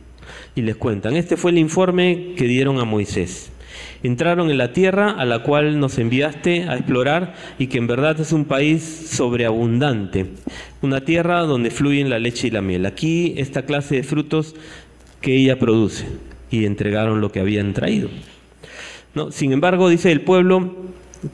y 0.56 0.62
les 0.62 0.76
cuentan. 0.76 1.16
Este 1.16 1.38
fue 1.38 1.52
el 1.52 1.58
informe 1.58 2.34
que 2.38 2.46
dieron 2.46 2.80
a 2.80 2.86
Moisés. 2.86 3.52
Entraron 4.04 4.50
en 4.50 4.58
la 4.58 4.74
tierra 4.74 5.12
a 5.12 5.26
la 5.26 5.44
cual 5.44 5.80
nos 5.80 5.98
enviaste 5.98 6.64
a 6.64 6.76
explorar 6.76 7.36
y 7.60 7.68
que 7.68 7.78
en 7.78 7.88
verdad 7.88 8.20
es 8.20 8.32
un 8.32 8.46
país 8.46 8.84
sobreabundante, 8.84 10.28
una 10.82 11.02
tierra 11.02 11.42
donde 11.42 11.72
fluyen 11.72 12.10
la 12.10 12.20
leche 12.20 12.48
y 12.48 12.52
la 12.52 12.62
miel. 12.62 12.86
Aquí 12.86 13.34
esta 13.38 13.64
clase 13.64 13.96
de 13.96 14.04
frutos 14.04 14.56
que 15.22 15.36
ella 15.36 15.60
produce 15.60 16.06
y 16.52 16.66
entregaron 16.66 17.22
lo 17.22 17.32
que 17.32 17.40
habían 17.40 17.74
traído. 17.74 18.10
¿No? 19.16 19.32
Sin 19.32 19.52
embargo, 19.52 19.90
dice 19.90 20.12
el 20.12 20.22
pueblo 20.22 20.76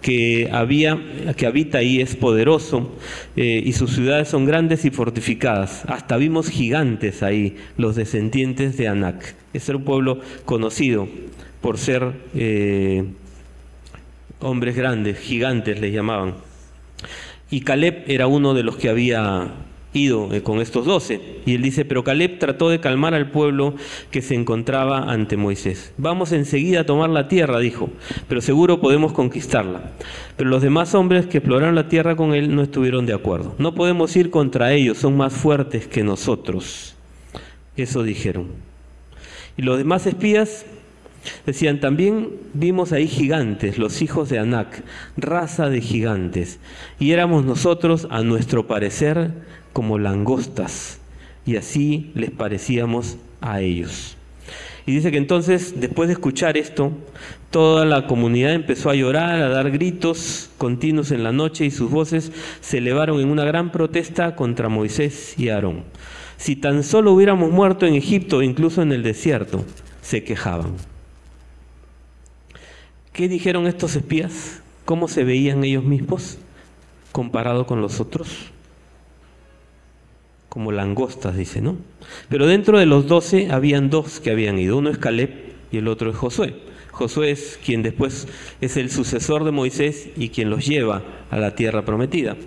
que, 0.01 0.49
había, 0.51 0.97
que 1.35 1.45
habita 1.45 1.79
ahí 1.79 1.99
es 1.99 2.15
poderoso 2.15 2.91
eh, 3.35 3.61
y 3.63 3.73
sus 3.73 3.91
ciudades 3.93 4.29
son 4.29 4.45
grandes 4.45 4.85
y 4.85 4.91
fortificadas. 4.91 5.83
Hasta 5.87 6.17
vimos 6.17 6.49
gigantes 6.49 7.23
ahí, 7.23 7.57
los 7.77 7.95
descendientes 7.95 8.77
de 8.77 8.87
Anak. 8.87 9.35
Ese 9.53 9.71
era 9.71 9.77
un 9.77 9.83
pueblo 9.83 10.19
conocido 10.45 11.07
por 11.61 11.77
ser 11.77 12.13
eh, 12.35 13.03
hombres 14.39 14.75
grandes, 14.75 15.19
gigantes 15.19 15.79
les 15.79 15.93
llamaban. 15.93 16.35
Y 17.49 17.61
Caleb 17.61 18.03
era 18.07 18.27
uno 18.27 18.53
de 18.53 18.63
los 18.63 18.77
que 18.77 18.89
había 18.89 19.51
ido 19.93 20.33
eh, 20.33 20.41
con 20.41 20.59
estos 20.59 20.85
doce. 20.85 21.21
Y 21.45 21.55
él 21.55 21.61
dice, 21.61 21.85
pero 21.85 22.03
Caleb 22.03 22.39
trató 22.39 22.69
de 22.69 22.79
calmar 22.79 23.13
al 23.13 23.31
pueblo 23.31 23.75
que 24.11 24.21
se 24.21 24.35
encontraba 24.35 25.11
ante 25.11 25.37
Moisés. 25.37 25.93
Vamos 25.97 26.31
enseguida 26.31 26.81
a 26.81 26.85
tomar 26.85 27.09
la 27.09 27.27
tierra, 27.27 27.59
dijo, 27.59 27.89
pero 28.27 28.41
seguro 28.41 28.81
podemos 28.81 29.13
conquistarla. 29.13 29.91
Pero 30.35 30.49
los 30.49 30.61
demás 30.61 30.95
hombres 30.95 31.27
que 31.27 31.37
exploraron 31.37 31.75
la 31.75 31.87
tierra 31.87 32.15
con 32.15 32.33
él 32.33 32.55
no 32.55 32.61
estuvieron 32.61 33.05
de 33.05 33.13
acuerdo. 33.13 33.55
No 33.57 33.75
podemos 33.75 34.15
ir 34.15 34.29
contra 34.29 34.73
ellos, 34.73 34.97
son 34.97 35.15
más 35.15 35.33
fuertes 35.33 35.87
que 35.87 36.03
nosotros. 36.03 36.95
Eso 37.77 38.03
dijeron. 38.03 38.47
Y 39.57 39.61
los 39.61 39.77
demás 39.77 40.07
espías 40.07 40.65
Decían, 41.45 41.79
también 41.79 42.29
vimos 42.53 42.91
ahí 42.91 43.07
gigantes, 43.07 43.77
los 43.77 44.01
hijos 44.01 44.29
de 44.29 44.39
Anac, 44.39 44.83
raza 45.17 45.69
de 45.69 45.81
gigantes, 45.81 46.59
y 46.99 47.11
éramos 47.11 47.45
nosotros, 47.45 48.07
a 48.09 48.23
nuestro 48.23 48.67
parecer, 48.67 49.31
como 49.73 49.99
langostas, 49.99 50.99
y 51.45 51.57
así 51.57 52.11
les 52.15 52.31
parecíamos 52.31 53.17
a 53.41 53.61
ellos. 53.61 54.15
Y 54.85 54.93
dice 54.93 55.11
que 55.11 55.17
entonces, 55.17 55.79
después 55.79 56.07
de 56.07 56.13
escuchar 56.13 56.57
esto, 56.57 56.91
toda 57.51 57.85
la 57.85 58.05
comunidad 58.07 58.53
empezó 58.53 58.89
a 58.89 58.95
llorar, 58.95 59.41
a 59.41 59.49
dar 59.49 59.71
gritos 59.71 60.49
continuos 60.57 61.11
en 61.11 61.23
la 61.23 61.31
noche 61.31 61.65
y 61.65 61.71
sus 61.71 61.89
voces 61.89 62.31
se 62.59 62.79
elevaron 62.79 63.21
en 63.21 63.29
una 63.29 63.45
gran 63.45 63.71
protesta 63.71 64.35
contra 64.35 64.69
Moisés 64.69 65.35
y 65.37 65.49
Aarón. 65.49 65.83
Si 66.37 66.57
tan 66.57 66.83
solo 66.83 67.13
hubiéramos 67.13 67.51
muerto 67.51 67.85
en 67.85 67.93
Egipto, 67.93 68.41
incluso 68.41 68.81
en 68.81 68.91
el 68.91 69.03
desierto, 69.03 69.63
se 70.01 70.23
quejaban. 70.25 70.73
¿Qué 73.13 73.29
dijeron 73.29 73.67
estos 73.67 73.95
espías? 73.95 74.61
¿Cómo 74.83 75.07
se 75.07 75.23
veían 75.23 75.63
ellos 75.63 75.83
mismos 75.83 76.39
comparado 77.13 77.65
con 77.65 77.79
los 77.79 78.01
otros? 78.01 78.52
Como 80.53 80.71
langostas, 80.71 81.35
dice, 81.35 81.61
¿no? 81.61 81.77
Pero 82.29 82.45
dentro 82.45 82.77
de 82.77 82.85
los 82.85 83.07
doce 83.07 83.47
habían 83.49 83.89
dos 83.89 84.19
que 84.19 84.29
habían 84.29 84.59
ido, 84.59 84.77
uno 84.77 84.91
es 84.91 84.99
Caleb 84.99 85.31
y 85.71 85.77
el 85.77 85.87
otro 85.87 86.11
es 86.11 86.15
Josué. 86.15 86.53
Josué 86.91 87.31
es 87.31 87.59
quien 87.65 87.81
después 87.81 88.27
es 88.61 88.77
el 88.77 88.91
sucesor 88.91 89.45
de 89.45 89.51
Moisés 89.51 90.09
y 90.15 90.29
quien 90.29 90.51
los 90.51 90.63
lleva 90.63 91.01
a 91.31 91.39
la 91.39 91.55
tierra 91.55 91.85
prometida. 91.85 92.37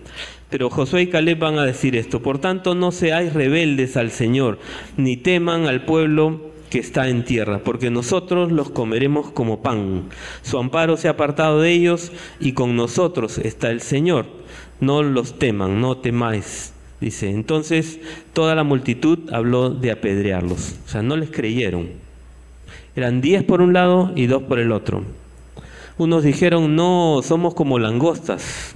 Pero 0.51 0.71
Josué 0.71 1.03
y 1.03 1.07
Caleb 1.09 1.41
van 1.41 1.59
a 1.59 1.65
decir 1.65 1.97
esto, 1.97 2.23
por 2.23 2.39
tanto 2.39 2.77
no 2.77 2.93
seáis 2.93 3.33
rebeldes 3.33 3.97
al 3.97 4.13
Señor, 4.13 4.61
ni 4.97 5.17
teman 5.17 5.67
al 5.67 5.85
pueblo 5.85 6.53
que 6.71 6.79
está 6.79 7.09
en 7.09 7.25
tierra, 7.25 7.59
porque 7.65 7.91
nosotros 7.91 8.53
los 8.53 8.71
comeremos 8.71 9.33
como 9.33 9.63
pan. 9.63 10.11
Su 10.43 10.59
amparo 10.59 10.97
se 10.97 11.09
ha 11.09 11.13
apartado 11.13 11.61
de 11.61 11.73
ellos 11.73 12.13
y 12.39 12.53
con 12.53 12.77
nosotros 12.77 13.39
está 13.39 13.73
el 13.73 13.81
Señor. 13.81 14.27
No 14.79 15.03
los 15.03 15.41
teman, 15.41 15.81
no 15.81 15.97
temáis. 15.97 16.76
Dice, 17.01 17.31
entonces 17.31 18.01
toda 18.33 18.55
la 18.55 18.65
multitud 18.65 19.33
habló 19.33 19.71
de 19.71 19.91
apedrearlos. 19.91 20.77
O 20.87 20.89
sea, 20.89 21.03
no 21.03 21.17
les 21.17 21.31
creyeron. 21.31 21.89
Eran 22.95 23.21
diez 23.21 23.45
por 23.45 23.61
un 23.61 23.73
lado 23.75 24.13
y 24.17 24.27
dos 24.27 24.43
por 24.45 24.59
el 24.59 24.73
otro. 24.73 25.05
Unos 25.99 26.25
dijeron, 26.25 26.75
no, 26.75 27.21
somos 27.23 27.55
como 27.55 27.79
langostas. 27.79 28.75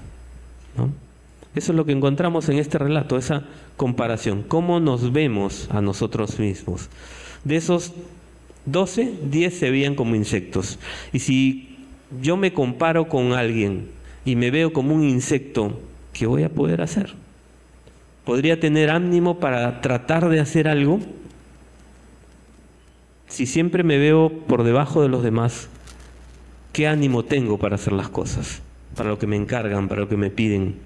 Eso 1.55 1.73
es 1.73 1.77
lo 1.77 1.85
que 1.85 1.93
encontramos 1.93 2.49
en 2.49 2.59
este 2.59 2.79
relato, 2.79 3.17
esa 3.17 3.45
comparación. 3.77 4.45
¿Cómo 4.47 4.79
nos 4.79 5.13
vemos 5.13 5.69
a 5.71 5.81
nosotros 5.81 6.39
mismos? 6.39 6.89
De 7.45 7.57
esos 7.57 7.93
doce, 8.67 9.13
diez 9.31 9.59
se 9.59 9.71
veían 9.71 9.95
como 9.95 10.15
insectos. 10.15 10.79
Y 11.13 11.21
si 11.21 11.79
yo 12.23 12.37
me 12.37 12.53
comparo 12.53 13.09
con 13.09 13.33
alguien 13.33 13.89
y 14.25 14.37
me 14.37 14.51
veo 14.51 14.73
como 14.73 14.95
un 14.95 15.05
insecto, 15.05 15.81
¿qué 16.13 16.27
voy 16.27 16.43
a 16.43 16.51
poder 16.51 16.83
hacer? 16.83 17.15
¿Podría 18.25 18.61
tener 18.61 18.91
ánimo 18.91 19.39
para 19.39 19.81
tratar 19.81 20.29
de 20.29 20.41
hacer 20.41 20.69
algo? 20.69 21.01
Si 23.29 23.47
siempre 23.47 23.83
me 23.83 23.99
veo 23.99 24.31
por 24.47 24.65
debajo 24.65 25.03
de 25.03 25.09
los 25.09 25.23
demás, 25.23 25.69
¿Qué 26.73 26.87
ánimo 26.87 27.25
tengo 27.25 27.59
para 27.59 27.75
hacer 27.75 27.93
las 27.93 28.09
cosas? 28.09 28.63
Para 28.95 29.11
lo 29.11 29.19
que 29.19 29.27
me 29.27 29.35
encargan, 29.35 29.89
para 29.89 30.03
lo 30.03 30.09
que 30.09 30.17
me 30.17 30.31
piden 30.31 30.77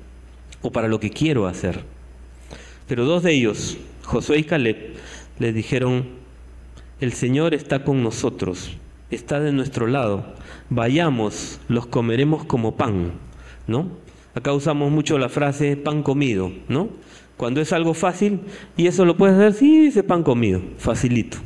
o 0.62 0.73
para 0.73 0.88
lo 0.88 0.99
que 0.99 1.11
quiero 1.11 1.47
hacer. 1.47 1.83
Pero 2.88 3.05
dos 3.05 3.23
de 3.23 3.33
ellos, 3.35 3.76
Josué 4.03 4.38
y 4.38 4.45
Caleb, 4.45 4.95
le 5.38 5.53
dijeron, 5.53 6.07
el 7.00 7.12
Señor 7.12 7.53
está 7.53 7.85
con 7.85 8.03
nosotros, 8.03 8.71
está 9.11 9.41
de 9.41 9.53
nuestro 9.53 9.87
lado, 9.87 10.25
vayamos, 10.71 11.61
los 11.69 11.87
comeremos 11.87 12.45
como 12.45 12.76
pan, 12.76 13.12
¿no? 13.67 13.88
Acá 14.35 14.55
usamos 14.55 14.91
mucho 14.91 15.19
la 15.19 15.29
frase 15.29 15.76
pan 15.76 16.03
comido, 16.03 16.50
¿no? 16.69 16.88
Cuando 17.37 17.61
es 17.61 17.73
algo 17.73 17.95
fácil, 17.95 18.41
y 18.76 18.87
eso 18.87 19.05
lo 19.05 19.17
puedes 19.17 19.37
hacer, 19.37 19.55
sí, 19.55 19.81
dice 19.81 20.03
pan 20.03 20.23
comido, 20.23 20.61
facilito, 20.79 21.38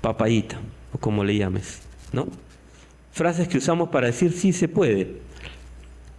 papayita, 0.00 0.58
o 0.92 0.98
como 0.98 1.22
le 1.24 1.36
llames, 1.36 1.80
¿no? 2.12 2.26
frases 3.18 3.48
que 3.48 3.58
usamos 3.58 3.88
para 3.88 4.06
decir 4.06 4.32
sí 4.32 4.52
se 4.52 4.68
puede. 4.68 5.16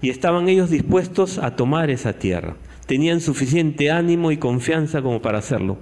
Y 0.01 0.09
estaban 0.09 0.49
ellos 0.49 0.69
dispuestos 0.69 1.37
a 1.39 1.55
tomar 1.55 1.89
esa 1.89 2.13
tierra. 2.13 2.57
Tenían 2.85 3.21
suficiente 3.21 3.89
ánimo 3.89 4.31
y 4.31 4.37
confianza 4.37 5.01
como 5.01 5.21
para 5.21 5.39
hacerlo, 5.39 5.77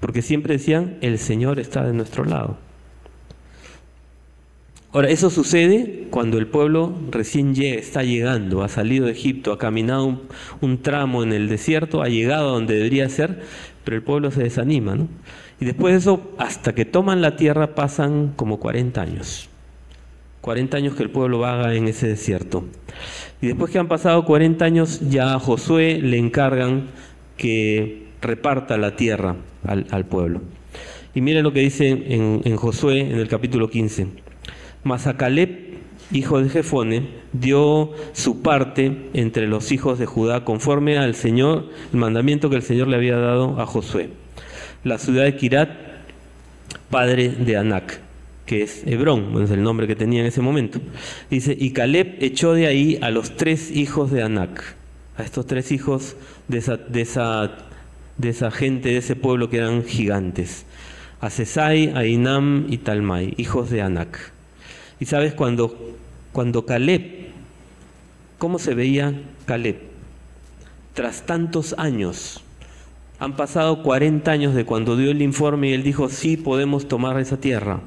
porque 0.00 0.22
siempre 0.22 0.54
decían, 0.54 0.98
el 1.00 1.18
Señor 1.18 1.58
está 1.58 1.82
de 1.84 1.94
nuestro 1.94 2.24
lado. 2.24 2.58
Ahora, 4.92 5.08
eso 5.08 5.30
sucede 5.30 6.08
cuando 6.10 6.38
el 6.38 6.48
pueblo 6.48 6.92
recién 7.10 7.54
llega, 7.54 7.78
está 7.78 8.02
llegando, 8.02 8.64
ha 8.64 8.68
salido 8.68 9.06
de 9.06 9.12
Egipto, 9.12 9.52
ha 9.52 9.58
caminado 9.58 10.20
un, 10.60 10.82
tramo 10.82 11.22
en 11.22 11.32
el 11.32 11.48
desierto, 11.48 12.02
ha 12.02 12.08
llegado 12.08 12.48
a 12.48 12.52
donde 12.54 12.74
debería 12.74 13.08
ser, 13.08 13.40
pero 13.84 13.96
el 13.96 14.02
pueblo 14.02 14.32
se 14.32 14.42
desanima. 14.42 14.96
¿no? 14.96 15.06
Y 15.60 15.64
después 15.64 15.92
de 15.92 15.98
eso, 15.98 16.32
hasta 16.38 16.74
que 16.74 16.84
toman 16.86 17.22
la 17.22 17.36
tierra, 17.36 17.76
pasan 17.76 18.32
como 18.34 18.58
40 18.58 19.00
años. 19.00 19.48
40 20.40 20.76
años 20.76 20.94
que 20.96 21.02
el 21.02 21.10
pueblo 21.10 21.38
vaga 21.38 21.74
en 21.74 21.86
ese 21.86 22.08
desierto. 22.08 22.64
Y 23.40 23.46
después 23.46 23.70
que 23.70 23.78
han 23.78 23.88
pasado 23.88 24.24
40 24.24 24.64
años, 24.64 25.00
ya 25.08 25.34
a 25.34 25.38
Josué 25.38 26.00
le 26.02 26.18
encargan 26.18 26.88
que 27.36 28.08
reparta 28.20 28.76
la 28.76 28.96
tierra 28.96 29.36
al, 29.64 30.06
pueblo. 30.06 30.40
Y 31.14 31.20
miren 31.20 31.42
lo 31.42 31.52
que 31.52 31.60
dice 31.60 31.88
en, 31.88 32.56
Josué 32.56 33.00
en 33.00 33.18
el 33.18 33.28
capítulo 33.28 33.70
15. 33.70 34.29
Caleb, 35.16 35.78
hijo 36.12 36.42
de 36.42 36.48
Jefone, 36.48 37.08
dio 37.32 37.92
su 38.12 38.42
parte 38.42 39.10
entre 39.14 39.46
los 39.46 39.72
hijos 39.72 39.98
de 39.98 40.06
Judá 40.06 40.44
conforme 40.44 40.98
al 40.98 41.14
Señor, 41.14 41.66
el 41.92 41.98
mandamiento 41.98 42.50
que 42.50 42.56
el 42.56 42.62
Señor 42.62 42.88
le 42.88 42.96
había 42.96 43.16
dado 43.16 43.60
a 43.60 43.66
Josué. 43.66 44.10
La 44.84 44.98
ciudad 44.98 45.24
de 45.24 45.36
Kirat, 45.36 45.70
padre 46.90 47.28
de 47.28 47.56
Anac 47.56 48.00
que 48.50 48.64
es 48.64 48.82
Hebrón, 48.84 49.40
es 49.44 49.52
el 49.52 49.62
nombre 49.62 49.86
que 49.86 49.94
tenía 49.94 50.22
en 50.22 50.26
ese 50.26 50.40
momento. 50.40 50.80
Dice, 51.30 51.56
y 51.56 51.70
Caleb 51.70 52.16
echó 52.18 52.52
de 52.52 52.66
ahí 52.66 52.98
a 53.00 53.10
los 53.10 53.36
tres 53.36 53.70
hijos 53.70 54.10
de 54.10 54.24
Anac, 54.24 54.74
a 55.16 55.22
estos 55.22 55.46
tres 55.46 55.70
hijos 55.70 56.16
de 56.48 56.58
esa, 56.58 56.76
de 56.76 57.02
esa, 57.02 57.52
de 58.18 58.28
esa 58.28 58.50
gente, 58.50 58.88
de 58.88 58.96
ese 58.96 59.14
pueblo 59.14 59.50
que 59.50 59.58
eran 59.58 59.84
gigantes, 59.84 60.66
a 61.20 61.30
Sesai, 61.30 61.92
a 61.94 62.04
Inam 62.06 62.66
y 62.68 62.78
Talmai, 62.78 63.34
hijos 63.36 63.70
de 63.70 63.82
Anac. 63.82 64.32
Y 65.00 65.06
sabes, 65.06 65.34
cuando, 65.34 65.96
cuando 66.32 66.64
Caleb, 66.66 67.30
¿cómo 68.38 68.58
se 68.58 68.74
veía 68.74 69.20
Caleb? 69.46 69.80
Tras 70.94 71.26
tantos 71.26 71.74
años, 71.78 72.42
han 73.18 73.36
pasado 73.36 73.82
40 73.82 74.30
años 74.30 74.54
de 74.54 74.64
cuando 74.64 74.96
dio 74.96 75.10
el 75.10 75.22
informe 75.22 75.70
y 75.70 75.72
él 75.72 75.82
dijo, 75.82 76.08
sí, 76.08 76.36
podemos 76.36 76.86
tomar 76.86 77.18
esa 77.18 77.38
tierra 77.38 77.80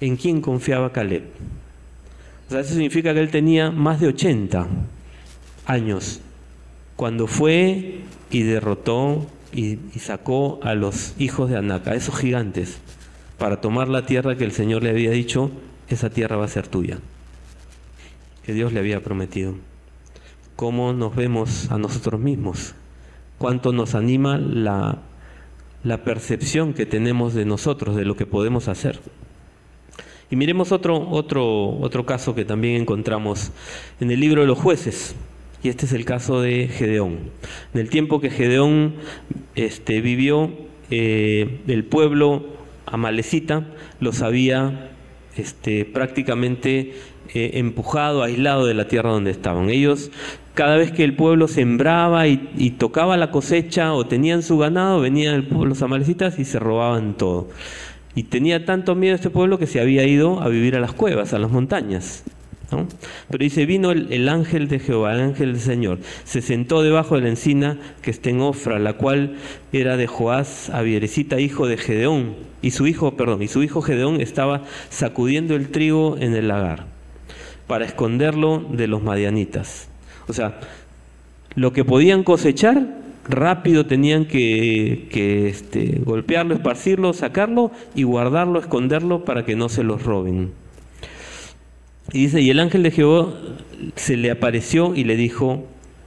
en 0.00 0.16
quién 0.16 0.40
confiaba 0.40 0.92
Caleb. 0.92 1.24
O 2.48 2.50
sea, 2.50 2.60
eso 2.60 2.70
significa 2.70 3.12
que 3.14 3.20
él 3.20 3.30
tenía 3.30 3.70
más 3.70 4.00
de 4.00 4.08
80 4.08 4.66
años 5.66 6.20
cuando 6.96 7.26
fue 7.26 8.00
y 8.30 8.42
derrotó 8.42 9.26
y, 9.52 9.78
sacó 9.98 10.58
a 10.62 10.74
los 10.74 11.14
hijos 11.18 11.50
de 11.50 11.56
Anac, 11.56 11.86
a 11.88 11.94
esos 11.94 12.16
gigantes, 12.16 12.78
para 13.38 13.60
tomar 13.60 13.88
la 13.88 14.06
tierra 14.06 14.36
que 14.36 14.44
el 14.44 14.52
Señor 14.52 14.82
le 14.82 14.90
había 14.90 15.10
dicho, 15.10 15.50
esa 15.88 16.10
tierra 16.10 16.36
va 16.36 16.44
a 16.44 16.48
ser 16.48 16.68
tuya, 16.68 16.98
que 18.44 18.52
Dios 18.52 18.72
le 18.72 18.80
había 18.80 19.02
prometido. 19.02 19.54
¿Cómo 20.56 20.92
nos 20.92 21.16
vemos 21.16 21.70
a 21.70 21.78
nosotros 21.78 22.20
mismos? 22.20 22.74
¿Cuánto 23.38 23.72
nos 23.72 23.94
anima 23.94 24.38
la, 24.38 24.98
la 25.82 26.04
percepción 26.04 26.74
que 26.74 26.86
tenemos 26.86 27.34
de 27.34 27.44
nosotros, 27.44 27.96
de 27.96 28.04
lo 28.04 28.16
que 28.16 28.26
podemos 28.26 28.68
hacer? 28.68 29.00
Y 30.30 30.36
miremos 30.36 30.72
otro, 30.72 31.08
otro, 31.10 31.78
otro 31.80 32.06
caso 32.06 32.34
que 32.34 32.44
también 32.44 32.80
encontramos 32.80 33.50
en 34.00 34.10
el 34.10 34.20
libro 34.20 34.40
de 34.40 34.46
los 34.46 34.58
jueces. 34.58 35.14
Y 35.62 35.68
este 35.68 35.86
es 35.86 35.92
el 35.92 36.04
caso 36.04 36.40
de 36.40 36.68
Gedeón. 36.68 37.30
En 37.72 37.80
el 37.80 37.88
tiempo 37.88 38.20
que 38.20 38.30
Gedeón 38.30 38.94
este, 39.54 40.00
vivió, 40.00 40.50
eh, 40.90 41.60
el 41.66 41.84
pueblo 41.84 42.53
amalecita 42.86 43.64
los 44.00 44.22
había 44.22 44.90
este, 45.36 45.84
prácticamente 45.84 46.94
eh, 47.32 47.52
empujado, 47.54 48.22
aislado 48.22 48.66
de 48.66 48.74
la 48.74 48.86
tierra 48.86 49.10
donde 49.10 49.30
estaban. 49.30 49.70
Ellos, 49.70 50.10
cada 50.54 50.76
vez 50.76 50.92
que 50.92 51.04
el 51.04 51.16
pueblo 51.16 51.48
sembraba 51.48 52.28
y, 52.28 52.50
y 52.56 52.70
tocaba 52.70 53.16
la 53.16 53.30
cosecha 53.30 53.92
o 53.94 54.06
tenían 54.06 54.42
su 54.42 54.58
ganado, 54.58 55.00
venían 55.00 55.48
los 55.50 55.82
amalecitas 55.82 56.38
y 56.38 56.44
se 56.44 56.58
robaban 56.58 57.14
todo. 57.16 57.48
Y 58.14 58.24
tenía 58.24 58.64
tanto 58.64 58.94
miedo 58.94 59.16
este 59.16 59.30
pueblo 59.30 59.58
que 59.58 59.66
se 59.66 59.80
había 59.80 60.04
ido 60.04 60.40
a 60.40 60.48
vivir 60.48 60.76
a 60.76 60.80
las 60.80 60.92
cuevas, 60.92 61.32
a 61.32 61.38
las 61.38 61.50
montañas. 61.50 62.22
Pero 63.28 63.42
dice, 63.42 63.66
vino 63.66 63.90
el, 63.90 64.28
ángel 64.28 64.68
de 64.68 64.78
Jehová, 64.78 65.14
el 65.14 65.20
ángel 65.20 65.52
del 65.52 65.60
Señor, 65.60 65.98
se 66.24 66.42
sentó 66.42 66.82
debajo 66.82 67.16
de 67.16 67.22
la 67.22 67.28
encina 67.28 67.78
que 68.02 68.10
está 68.10 68.30
en 68.30 68.40
Ofra, 68.40 68.78
la 68.78 68.94
cual 68.94 69.36
era 69.72 69.96
de 69.96 70.06
Joás 70.06 70.70
Avierecita, 70.70 71.40
hijo 71.40 71.66
de 71.66 71.76
Gedeón, 71.76 72.34
y 72.62 72.70
su 72.70 72.86
hijo, 72.86 73.16
perdón, 73.16 73.42
y 73.42 73.48
su 73.48 73.62
hijo 73.62 73.82
Gedeón 73.82 74.20
estaba 74.20 74.62
sacudiendo 74.88 75.54
el 75.54 75.68
trigo 75.68 76.16
en 76.18 76.34
el 76.34 76.48
lagar 76.48 76.86
para 77.66 77.84
esconderlo 77.84 78.64
de 78.70 78.86
los 78.88 79.02
madianitas. 79.02 79.88
O 80.28 80.32
sea, 80.32 80.60
lo 81.54 81.72
que 81.72 81.84
podían 81.84 82.24
cosechar 82.24 83.04
rápido 83.28 83.86
tenían 83.86 84.26
que, 84.26 85.48
este, 85.48 86.00
golpearlo, 86.04 86.54
esparcirlo, 86.54 87.12
sacarlo 87.12 87.70
y 87.94 88.02
guardarlo, 88.02 88.58
esconderlo 88.58 89.24
para 89.24 89.44
que 89.44 89.56
no 89.56 89.68
se 89.68 89.82
los 89.82 90.02
roben. 90.02 90.52
Y 92.14 92.18
dice, 92.18 92.40
y 92.40 92.48
el 92.50 92.60
ángel 92.60 92.84
de 92.84 92.92
Jehová 92.92 93.34
se 93.96 94.16
le 94.16 94.30
apareció 94.30 94.94
y 94.94 95.02
le 95.02 95.16
dijo, 95.16 95.64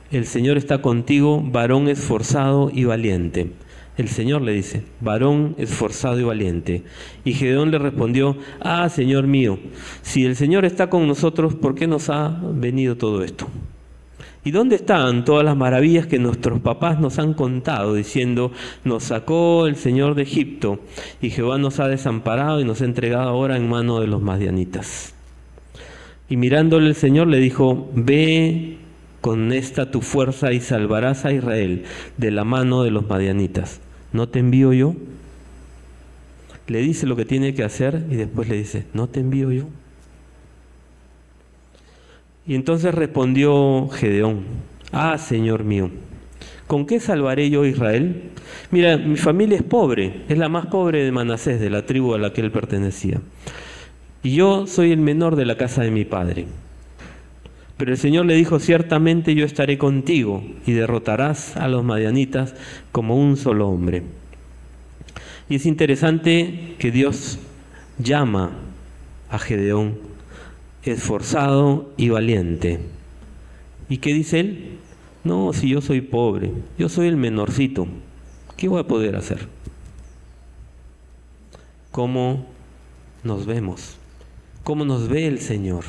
el 0.10 0.26
Señor 0.26 0.56
está 0.56 0.82
contigo, 0.82 1.44
varón 1.44 1.90
esforzado 1.90 2.72
y 2.74 2.86
valiente. 2.86 3.52
El 3.98 4.08
Señor 4.08 4.42
le 4.42 4.54
dice, 4.54 4.84
varón 5.02 5.54
esforzado 5.58 6.18
y 6.18 6.24
valiente. 6.24 6.84
Y 7.26 7.34
Gedeón 7.34 7.72
le 7.72 7.78
respondió, 7.78 8.38
ah, 8.62 8.88
Señor 8.88 9.28
mío, 9.28 9.60
si 10.02 10.24
el 10.24 10.38
Señor 10.38 10.64
está 10.64 10.90
con 10.90 11.10
nosotros, 11.10 11.56
¿por 11.56 11.76
qué 11.76 11.88
nos 11.88 12.10
ha 12.10 12.40
venido 12.54 12.96
todo 12.96 13.22
esto? 13.22 13.50
¿Y 14.46 14.52
dónde 14.52 14.78
están 14.78 15.26
todas 15.26 15.44
las 15.44 15.58
maravillas 15.58 16.08
que 16.08 16.20
nuestros 16.20 16.62
papás 16.62 17.02
nos 17.02 17.20
han 17.20 17.34
contado, 17.34 17.94
diciendo, 17.96 18.54
nos 18.86 19.04
sacó 19.04 19.68
el 19.68 19.76
Señor 19.76 20.16
de 20.16 20.24
Egipto 20.24 20.80
y 21.22 21.32
Jehová 21.32 21.58
nos 21.58 21.82
ha 21.82 21.90
desamparado 21.90 22.62
y 22.62 22.64
nos 22.64 22.82
ha 22.82 22.86
entregado 22.86 23.28
ahora 23.28 23.58
en 23.58 23.68
mano 23.68 24.00
de 24.00 24.08
los 24.08 24.22
madianitas? 24.22 25.17
Y 26.30 26.38
mirándole 26.38 26.88
el 26.88 26.96
Señor 26.96 27.28
le 27.28 27.38
dijo, 27.38 27.90
ve 27.94 28.78
con 29.22 29.52
esta 29.52 29.92
tu 29.92 30.02
fuerza 30.02 30.52
y 30.54 30.60
salvarás 30.60 31.26
a 31.26 31.32
Israel 31.32 31.84
de 32.18 32.32
la 32.32 32.44
mano 32.44 32.84
de 32.84 32.92
los 32.92 33.08
madianitas. 33.08 33.80
¿No 34.14 34.30
te 34.30 34.40
envío 34.40 34.74
yo? 34.74 34.96
le 36.68 36.80
dice 36.80 37.06
lo 37.06 37.16
que 37.16 37.26
tiene 37.26 37.54
que 37.54 37.64
hacer 37.64 38.06
y 38.10 38.16
después 38.16 38.50
le 38.50 38.58
dice, 38.58 38.86
¿no 38.94 39.08
te 39.08 39.22
envío 39.22 39.52
yo? 39.52 39.66
Y 42.46 42.56
entonces 42.56 42.94
respondió 42.94 43.88
Gedeón, 43.90 44.44
ah, 44.92 45.18
Señor 45.18 45.64
mío, 45.64 45.90
¿con 46.66 46.86
qué 46.86 47.00
salvaré 47.00 47.50
yo 47.50 47.64
a 47.64 47.68
Israel? 47.68 48.32
Mira, 48.72 48.98
mi 48.98 49.18
familia 49.18 49.58
es 49.58 49.64
pobre, 49.64 50.24
es 50.28 50.38
la 50.38 50.50
más 50.50 50.68
pobre 50.68 51.04
de 51.04 51.12
Manasés, 51.12 51.60
de 51.60 51.70
la 51.70 51.86
tribu 51.86 52.14
a 52.14 52.20
la 52.20 52.34
que 52.34 52.42
él 52.42 52.52
pertenecía. 52.52 53.20
Y 54.24 54.36
yo 54.36 54.68
soy 54.68 54.92
el 54.92 55.00
menor 55.00 55.36
de 55.36 55.46
la 55.46 55.58
casa 55.58 55.84
de 55.84 55.92
mi 55.92 56.06
padre. 56.06 56.46
Pero 57.78 57.92
el 57.92 57.98
Señor 57.98 58.26
le 58.26 58.36
dijo, 58.36 58.60
ciertamente 58.60 59.36
yo 59.36 59.46
estaré 59.46 59.78
contigo 59.78 60.44
y 60.66 60.74
derrotarás 60.74 61.56
a 61.58 61.68
los 61.68 61.84
madianitas 61.84 62.56
como 62.92 63.16
un 63.16 63.38
solo 63.38 63.70
hombre. 63.70 64.04
Y 65.48 65.56
es 65.56 65.66
interesante 65.66 66.76
que 66.80 66.92
Dios 66.92 67.38
llama 68.00 68.52
a 69.30 69.38
Gedeón 69.40 69.96
esforzado 70.84 71.92
y 71.98 72.10
valiente. 72.10 72.80
¿Y 73.90 73.98
qué 73.98 74.14
dice 74.14 74.40
él? 74.40 74.78
No, 75.24 75.54
si 75.54 75.70
yo 75.70 75.82
soy 75.82 76.02
pobre, 76.02 76.52
yo 76.78 76.90
soy 76.90 77.08
el 77.08 77.18
menorcito, 77.18 77.88
¿qué 78.56 78.68
voy 78.68 78.80
a 78.80 78.88
poder 78.88 79.16
hacer? 79.16 79.48
¿Cómo 81.92 82.46
nos 83.24 83.46
vemos? 83.46 83.97
¿Cómo 84.68 84.84
nos 84.84 85.08
ve 85.08 85.28
el 85.28 85.40
Señor? 85.40 85.86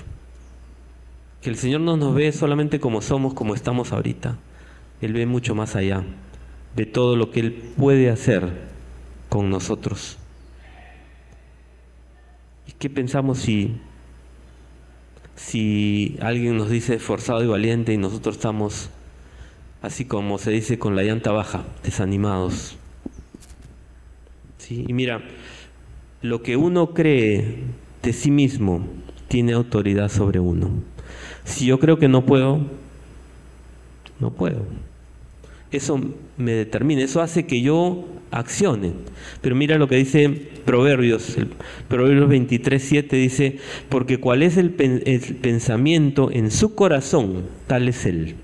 Que 1.43 1.51
el 1.51 1.57
Señor 1.57 1.81
no 1.81 1.97
nos 1.97 2.15
ve 2.15 2.31
solamente 2.31 2.79
como 2.79 3.03
somos, 3.03 3.35
como 3.35 3.57
estamos 3.57 3.93
ahorita. 3.93 4.37
Él 5.01 5.15
ve 5.15 5.27
mucho 5.27 5.57
más 5.57 5.75
allá, 5.75 6.05
ve 6.77 6.87
todo 6.87 7.17
lo 7.17 7.33
que 7.33 7.41
Él 7.41 7.73
puede 7.77 8.09
hacer 8.09 8.49
con 9.29 9.51
nosotros. 9.51 10.17
¿Y 12.69 12.73
qué 12.79 12.89
pensamos 12.89 13.39
si, 13.39 13.81
si 15.35 16.17
alguien 16.23 16.57
nos 16.57 16.71
dice 16.71 16.95
esforzado 16.95 17.43
y 17.43 17.49
valiente 17.49 17.93
y 17.93 17.97
nosotros 17.97 18.37
estamos, 18.37 18.91
así 19.83 20.05
como 20.05 20.39
se 20.39 20.53
dice, 20.53 20.79
con 20.79 20.95
la 20.95 21.03
llanta 21.03 21.33
baja, 21.33 21.65
desanimados? 21.83 22.77
¿Sí? 24.59 24.85
Y 24.87 24.93
mira, 24.93 25.21
lo 26.23 26.45
que 26.45 26.57
uno 26.57 26.95
cree 26.95 27.88
de 28.09 28.15
sí 28.15 28.31
mismo 28.31 28.87
tiene 29.29 29.53
autoridad 29.53 30.09
sobre 30.09 30.41
uno. 30.41 30.71
Si 31.45 31.67
yo 31.67 31.79
creo 31.79 31.99
que 31.99 32.09
no 32.09 32.25
puedo, 32.25 32.59
no 34.19 34.31
puedo. 34.31 34.63
Eso 35.71 36.01
me 36.39 36.53
determina, 36.53 37.03
eso 37.03 37.21
hace 37.21 37.45
que 37.45 37.61
yo 37.61 38.07
accione. 38.31 38.93
Pero 39.43 39.55
mira 39.57 39.77
lo 39.77 39.89
que 39.89 39.97
dice 39.97 40.31
Proverbios, 40.65 41.37
Proverbios 41.89 42.31
23, 42.31 42.83
7 42.83 43.17
dice, 43.17 43.59
porque 43.91 44.19
cuál 44.19 44.43
es 44.43 44.57
el, 44.57 44.75
el 44.79 45.21
pensamiento 45.37 46.31
en 46.33 46.51
su 46.51 46.75
corazón, 46.75 47.43
tal 47.67 47.89
es 47.89 48.07
él. 48.07 48.37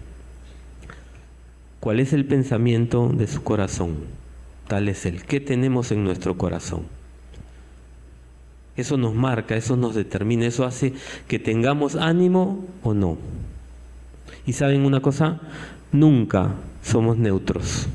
¿Cuál 1.80 2.00
es 2.00 2.12
el 2.12 2.26
pensamiento 2.26 3.08
de 3.08 3.26
su 3.26 3.42
corazón? 3.42 3.96
Tal 4.68 4.90
es 4.90 5.06
él. 5.06 5.22
¿Qué 5.22 5.40
tenemos 5.40 5.90
en 5.90 6.04
nuestro 6.04 6.36
corazón? 6.36 6.82
Eso 8.76 8.96
nos 8.96 9.14
marca, 9.14 9.56
eso 9.56 9.76
nos 9.76 9.94
determina, 9.94 10.46
eso 10.46 10.64
hace 10.64 10.94
que 11.28 11.38
tengamos 11.38 11.94
ánimo 11.94 12.64
o 12.82 12.92
no. 12.92 13.16
Y 14.46 14.52
saben 14.52 14.84
una 14.84 15.00
cosa, 15.00 15.40
nunca 15.92 16.54
somos 16.82 17.16
neutros. 17.16 17.86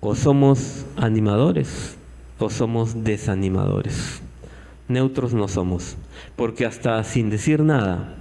O 0.00 0.14
somos 0.14 0.84
animadores 0.96 1.96
o 2.38 2.50
somos 2.50 3.04
desanimadores. 3.04 4.20
Neutros 4.88 5.32
no 5.32 5.48
somos, 5.48 5.96
porque 6.36 6.66
hasta 6.66 7.02
sin 7.04 7.30
decir 7.30 7.60
nada, 7.62 8.16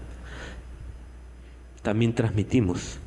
también 1.81 2.13
transmitimos. 2.13 2.97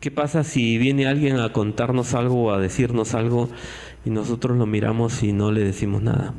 ¿Qué 0.00 0.10
pasa 0.10 0.42
si 0.42 0.78
viene 0.78 1.06
alguien 1.06 1.38
a 1.38 1.52
contarnos 1.52 2.14
algo 2.14 2.46
o 2.46 2.50
a 2.50 2.58
decirnos 2.58 3.14
algo 3.14 3.48
y 4.04 4.10
nosotros 4.10 4.56
lo 4.56 4.66
miramos 4.66 5.22
y 5.22 5.32
no 5.32 5.52
le 5.52 5.62
decimos 5.62 6.02
nada. 6.02 6.34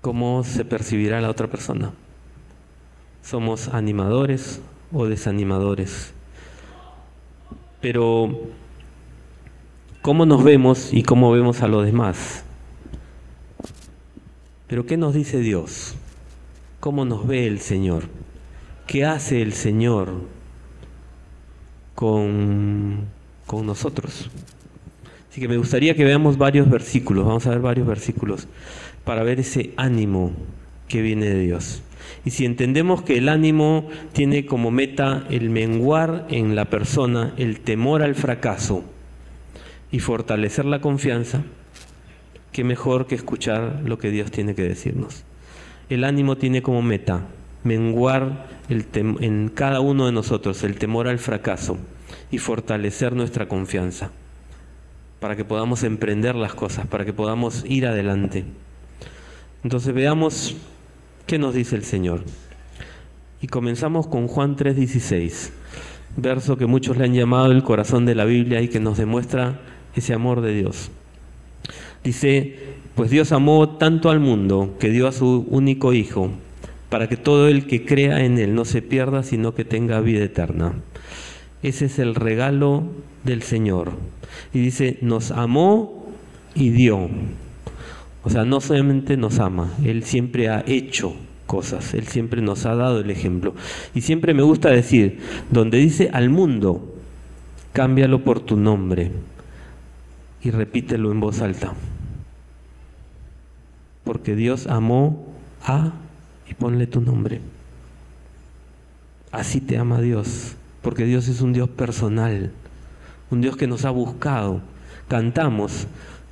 ¿Cómo 0.00 0.44
se 0.44 0.64
percibirá 0.64 1.20
la 1.20 1.30
otra 1.30 1.48
persona? 1.48 1.92
¿Somos 3.22 3.68
animadores 3.68 4.60
o 4.92 5.06
desanimadores? 5.06 6.14
Pero, 7.80 8.30
¿cómo 10.02 10.24
nos 10.24 10.44
vemos 10.44 10.92
y 10.92 11.02
cómo 11.02 11.32
vemos 11.32 11.60
a 11.62 11.68
los 11.68 11.84
demás? 11.84 12.44
Pero, 14.68 14.86
¿qué 14.86 14.96
nos 14.96 15.12
dice 15.12 15.40
Dios? 15.40 15.94
¿Cómo 16.80 17.04
nos 17.04 17.26
ve 17.26 17.46
el 17.46 17.60
Señor? 17.60 18.04
¿Qué 18.86 19.04
hace 19.04 19.42
el 19.42 19.52
Señor 19.52 20.12
con 21.96 23.08
con 23.46 23.66
nosotros. 23.66 24.28
Así 25.30 25.40
que 25.40 25.48
me 25.48 25.58
gustaría 25.58 25.94
que 25.94 26.04
veamos 26.04 26.38
varios 26.38 26.68
versículos, 26.68 27.26
vamos 27.26 27.46
a 27.46 27.50
ver 27.50 27.60
varios 27.60 27.86
versículos, 27.86 28.48
para 29.04 29.22
ver 29.22 29.40
ese 29.40 29.72
ánimo 29.76 30.32
que 30.88 31.02
viene 31.02 31.26
de 31.26 31.40
Dios. 31.40 31.82
Y 32.24 32.30
si 32.30 32.44
entendemos 32.44 33.02
que 33.02 33.18
el 33.18 33.28
ánimo 33.28 33.88
tiene 34.12 34.46
como 34.46 34.70
meta 34.70 35.26
el 35.30 35.50
menguar 35.50 36.26
en 36.30 36.56
la 36.56 36.66
persona, 36.66 37.34
el 37.36 37.60
temor 37.60 38.02
al 38.02 38.14
fracaso 38.14 38.82
y 39.92 40.00
fortalecer 40.00 40.64
la 40.64 40.80
confianza, 40.80 41.42
qué 42.52 42.64
mejor 42.64 43.06
que 43.06 43.14
escuchar 43.14 43.82
lo 43.84 43.98
que 43.98 44.10
Dios 44.10 44.30
tiene 44.30 44.54
que 44.54 44.62
decirnos. 44.62 45.24
El 45.88 46.04
ánimo 46.04 46.36
tiene 46.36 46.62
como 46.62 46.82
meta 46.82 47.26
menguar 47.62 48.46
en 48.68 49.50
cada 49.54 49.80
uno 49.80 50.06
de 50.06 50.12
nosotros 50.12 50.62
el 50.64 50.76
temor 50.76 51.08
al 51.08 51.18
fracaso 51.18 51.76
y 52.30 52.38
fortalecer 52.38 53.14
nuestra 53.14 53.48
confianza, 53.48 54.10
para 55.20 55.36
que 55.36 55.44
podamos 55.44 55.82
emprender 55.82 56.34
las 56.34 56.54
cosas, 56.54 56.86
para 56.86 57.04
que 57.04 57.12
podamos 57.12 57.64
ir 57.66 57.86
adelante. 57.86 58.44
Entonces 59.64 59.94
veamos 59.94 60.56
qué 61.26 61.38
nos 61.38 61.54
dice 61.54 61.76
el 61.76 61.84
Señor. 61.84 62.22
Y 63.42 63.48
comenzamos 63.48 64.06
con 64.06 64.28
Juan 64.28 64.56
3:16, 64.56 65.50
verso 66.16 66.56
que 66.56 66.66
muchos 66.66 66.96
le 66.96 67.04
han 67.04 67.14
llamado 67.14 67.52
el 67.52 67.62
corazón 67.62 68.06
de 68.06 68.14
la 68.14 68.24
Biblia 68.24 68.60
y 68.60 68.68
que 68.68 68.80
nos 68.80 68.96
demuestra 68.96 69.60
ese 69.94 70.14
amor 70.14 70.40
de 70.40 70.54
Dios. 70.54 70.90
Dice, 72.02 72.56
pues 72.94 73.10
Dios 73.10 73.32
amó 73.32 73.76
tanto 73.76 74.10
al 74.10 74.20
mundo 74.20 74.76
que 74.78 74.90
dio 74.90 75.08
a 75.08 75.12
su 75.12 75.46
único 75.50 75.92
Hijo, 75.92 76.30
para 76.88 77.08
que 77.08 77.16
todo 77.16 77.48
el 77.48 77.66
que 77.66 77.84
crea 77.84 78.24
en 78.24 78.38
Él 78.38 78.54
no 78.54 78.64
se 78.64 78.80
pierda, 78.80 79.22
sino 79.22 79.54
que 79.54 79.64
tenga 79.64 80.00
vida 80.00 80.24
eterna. 80.24 80.74
Ese 81.62 81.86
es 81.86 81.98
el 81.98 82.14
regalo 82.14 82.84
del 83.24 83.42
Señor. 83.42 83.92
Y 84.52 84.60
dice, 84.60 84.98
nos 85.00 85.30
amó 85.30 86.06
y 86.54 86.70
dio. 86.70 87.08
O 88.24 88.30
sea, 88.30 88.44
no 88.44 88.60
solamente 88.60 89.16
nos 89.16 89.38
ama, 89.38 89.72
Él 89.84 90.02
siempre 90.02 90.48
ha 90.48 90.64
hecho 90.66 91.14
cosas, 91.46 91.94
Él 91.94 92.08
siempre 92.08 92.42
nos 92.42 92.66
ha 92.66 92.74
dado 92.74 93.00
el 93.00 93.10
ejemplo. 93.10 93.54
Y 93.94 94.00
siempre 94.00 94.34
me 94.34 94.42
gusta 94.42 94.68
decir, 94.68 95.20
donde 95.50 95.78
dice 95.78 96.10
al 96.12 96.28
mundo, 96.28 96.94
cámbialo 97.72 98.24
por 98.24 98.40
tu 98.40 98.56
nombre 98.56 99.12
y 100.42 100.50
repítelo 100.50 101.12
en 101.12 101.20
voz 101.20 101.40
alta. 101.40 101.74
Porque 104.02 104.34
Dios 104.34 104.66
amó 104.66 105.26
a 105.62 105.92
y 106.48 106.54
ponle 106.54 106.86
tu 106.86 107.00
nombre. 107.00 107.40
Así 109.30 109.60
te 109.60 109.78
ama 109.78 110.00
Dios 110.00 110.56
porque 110.86 111.04
Dios 111.04 111.26
es 111.26 111.40
un 111.40 111.52
Dios 111.52 111.68
personal, 111.68 112.52
un 113.32 113.40
Dios 113.40 113.56
que 113.56 113.66
nos 113.66 113.84
ha 113.84 113.90
buscado. 113.90 114.60
Cantamos, 115.08 115.88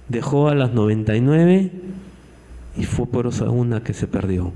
dejó 0.08 0.48
a 0.48 0.54
las 0.54 0.72
99 0.72 1.72
y 2.76 2.84
fue 2.84 3.06
por 3.06 3.26
esa 3.26 3.50
una 3.50 3.82
que 3.82 3.92
se 3.94 4.06
perdió. 4.06 4.52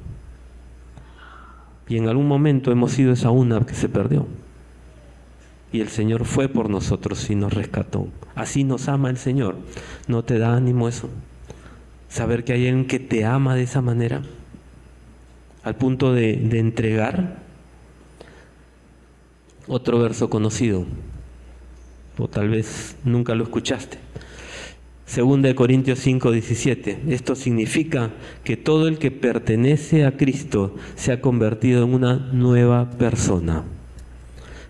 Y 1.89 1.97
en 1.97 2.09
algún 2.09 2.29
momento 2.29 2.71
hemos 2.71 2.93
sido 2.93 3.13
esa 3.13 3.31
una 3.31 3.67
que 3.67 3.75
se 3.75 3.89
perdió. 3.89 4.29
Y 5.73 5.81
el 5.81 5.89
Señor 5.89 6.27
fue 6.27 6.49
por 6.49 6.71
nosotros 6.71 7.29
y 7.29 7.35
nos 7.35 7.53
rescató. 7.53 8.07
Así 8.37 8.63
nos 8.63 8.89
ama 8.89 9.11
el 9.11 9.17
Señor. 9.17 9.57
¿No 10.07 10.23
te 10.23 10.39
da 10.39 10.55
ánimo 10.55 10.89
eso? 10.89 11.11
Saber 12.09 12.45
que 12.45 12.53
hay 12.53 12.69
alguien 12.69 12.87
que 12.87 13.01
te 13.01 13.25
ama 13.25 13.57
de 13.57 13.65
esa 13.65 13.83
manera, 13.83 14.23
al 15.65 15.75
punto 15.75 16.13
de, 16.15 16.37
de 16.37 16.61
entregar 16.61 17.48
otro 19.69 19.99
verso 19.99 20.29
conocido, 20.31 20.85
o 22.19 22.29
tal 22.29 22.49
vez 22.49 22.97
nunca 23.05 23.35
lo 23.35 23.45
escuchaste. 23.45 23.99
Segunda 25.07 25.49
de 25.49 25.55
Corintios 25.55 26.01
5, 26.01 26.33
17. 26.33 27.01
Esto 27.09 27.35
significa 27.35 28.11
que 28.45 28.59
todo 28.59 28.89
el 28.89 28.99
que 28.99 29.11
pertenece 29.11 30.05
a 30.05 30.19
Cristo 30.19 30.75
se 30.97 31.13
ha 31.13 31.23
convertido 31.23 31.83
en 31.83 31.95
una 31.95 32.17
nueva 32.17 32.91
persona. 32.91 33.65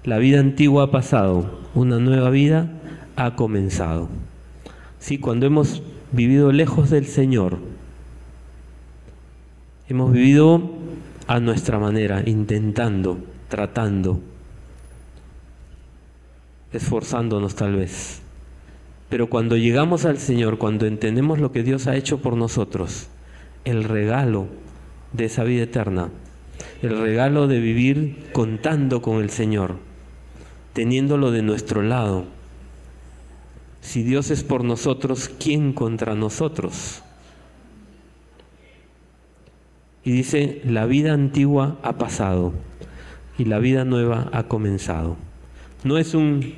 La 0.04 0.18
vida 0.18 0.38
antigua 0.38 0.84
ha 0.84 0.90
pasado, 0.92 1.58
una 1.74 1.98
nueva 1.98 2.30
vida 2.30 2.70
ha 3.16 3.34
comenzado. 3.34 4.08
Sí, 5.00 5.18
cuando 5.18 5.46
hemos 5.46 5.82
vivido 6.12 6.52
lejos 6.52 6.88
del 6.90 7.06
Señor, 7.06 7.58
hemos 9.88 10.12
vivido 10.12 10.70
a 11.26 11.40
nuestra 11.40 11.80
manera, 11.80 12.22
intentando, 12.24 13.18
tratando, 13.48 14.20
esforzándonos 16.72 17.54
tal 17.54 17.76
vez. 17.76 18.20
Pero 19.08 19.30
cuando 19.30 19.56
llegamos 19.56 20.04
al 20.04 20.18
Señor, 20.18 20.58
cuando 20.58 20.86
entendemos 20.86 21.38
lo 21.38 21.52
que 21.52 21.62
Dios 21.62 21.86
ha 21.86 21.96
hecho 21.96 22.18
por 22.18 22.36
nosotros, 22.36 23.08
el 23.64 23.84
regalo 23.84 24.46
de 25.12 25.24
esa 25.24 25.44
vida 25.44 25.62
eterna, 25.64 26.10
el 26.82 26.98
regalo 27.00 27.48
de 27.48 27.60
vivir 27.60 28.28
contando 28.32 29.00
con 29.00 29.22
el 29.22 29.30
Señor, 29.30 29.76
teniéndolo 30.74 31.30
de 31.30 31.42
nuestro 31.42 31.82
lado. 31.82 32.24
Si 33.80 34.02
Dios 34.02 34.30
es 34.30 34.44
por 34.44 34.64
nosotros, 34.64 35.30
¿quién 35.40 35.72
contra 35.72 36.14
nosotros? 36.14 37.02
Y 40.04 40.12
dice, 40.12 40.60
la 40.64 40.86
vida 40.86 41.12
antigua 41.12 41.78
ha 41.82 41.96
pasado 41.96 42.52
y 43.38 43.44
la 43.44 43.58
vida 43.58 43.84
nueva 43.84 44.28
ha 44.32 44.44
comenzado. 44.44 45.16
No 45.88 45.96
es 45.96 46.12
un 46.12 46.52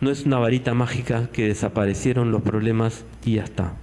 no 0.00 0.10
es 0.10 0.24
una 0.24 0.40
varita 0.40 0.74
mágica 0.74 1.28
que 1.32 1.46
desaparecieron 1.46 2.32
los 2.32 2.42
problemas 2.42 3.04
y 3.24 3.34
ya 3.34 3.44
está. 3.44 3.74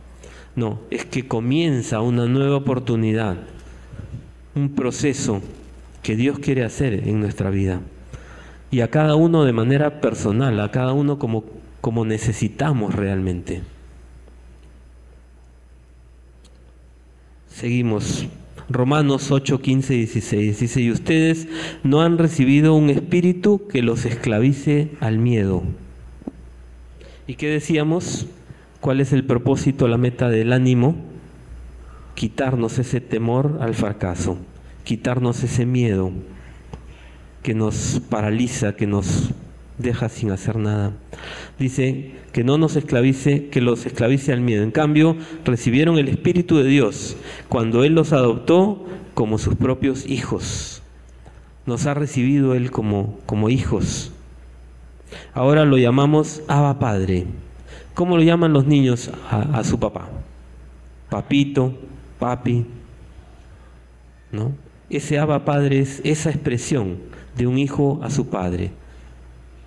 No, 0.58 0.82
es 0.92 1.06
que 1.06 1.26
comienza 1.26 2.02
una 2.02 2.26
nueva 2.26 2.58
oportunidad, 2.58 3.38
un 4.56 4.76
proceso 4.76 5.42
que 6.02 6.18
Dios 6.18 6.38
quiere 6.38 6.66
hacer 6.66 7.08
en 7.08 7.22
nuestra 7.22 7.50
vida. 7.50 7.80
Y 8.72 8.82
a 8.82 8.90
cada 8.90 9.16
uno 9.16 9.46
de 9.46 9.54
manera 9.54 10.02
personal, 10.02 10.60
a 10.60 10.70
cada 10.70 10.92
uno 10.92 11.18
como, 11.18 11.46
como 11.80 12.04
necesitamos 12.04 12.94
realmente. 12.94 13.62
Seguimos. 17.48 18.28
Romanos 18.74 19.32
8, 19.32 19.62
15 19.62 19.94
y 19.94 19.98
16 20.00 20.60
dice, 20.60 20.82
y 20.82 20.92
ustedes 20.92 21.48
no 21.84 22.02
han 22.02 22.18
recibido 22.18 22.74
un 22.74 22.90
espíritu 22.90 23.68
que 23.68 23.84
los 23.84 24.06
esclavice 24.06 24.90
al 25.00 25.20
miedo 25.20 25.64
¿Y 27.26 27.36
qué 27.36 27.48
decíamos? 27.48 28.26
¿Cuál 28.82 29.00
es 29.00 29.14
el 29.14 29.24
propósito, 29.24 29.88
la 29.88 29.98
meta 29.98 30.30
del 30.30 30.52
ánimo? 30.52 30.96
Quitarnos 32.16 32.80
ese 32.80 33.00
temor 33.00 33.60
al 33.62 33.76
fracaso, 33.76 34.38
quitarnos 34.84 35.42
ese 35.44 35.66
miedo 35.66 36.12
que 37.42 37.54
nos 37.54 38.02
paraliza, 38.10 38.76
que 38.76 38.88
nos 38.88 39.30
deja 39.78 40.10
sin 40.10 40.32
hacer 40.32 40.58
nada. 40.58 40.94
Dice 41.60 42.12
que 42.32 42.44
no 42.44 42.58
nos 42.58 42.76
esclavice, 42.76 43.48
que 43.50 43.62
los 43.62 43.86
esclavice 43.86 44.34
al 44.34 44.42
miedo. 44.42 44.64
En 44.64 44.72
cambio, 44.72 45.16
recibieron 45.46 45.98
el 45.98 46.08
Espíritu 46.08 46.58
de 46.58 46.66
Dios 46.66 47.16
cuando 47.50 47.84
Él 47.84 47.94
los 47.94 48.14
adoptó 48.14 48.86
como 49.14 49.38
sus 49.38 49.56
propios 49.56 50.06
hijos. 50.06 50.82
Nos 51.66 51.86
ha 51.86 51.94
recibido 51.94 52.56
Él 52.56 52.72
como, 52.72 53.20
como 53.26 53.50
hijos. 53.50 54.12
Ahora 55.34 55.66
lo 55.66 55.78
llamamos 55.78 56.42
Abba 56.48 56.80
Padre. 56.80 57.26
¿Cómo 57.94 58.18
lo 58.18 58.24
llaman 58.24 58.54
los 58.54 58.66
niños 58.66 59.12
a, 59.30 59.64
su 59.64 59.80
papá? 59.80 60.10
Papito, 61.10 61.76
papi. 62.18 62.66
¿No? 64.32 64.52
Ese 64.90 65.20
Abba 65.20 65.46
Padre 65.46 65.80
es 65.80 66.02
esa 66.04 66.32
expresión 66.32 66.98
de 67.38 67.46
un 67.46 67.60
hijo 67.60 68.00
a 68.04 68.10
su 68.10 68.28
padre. 68.30 68.72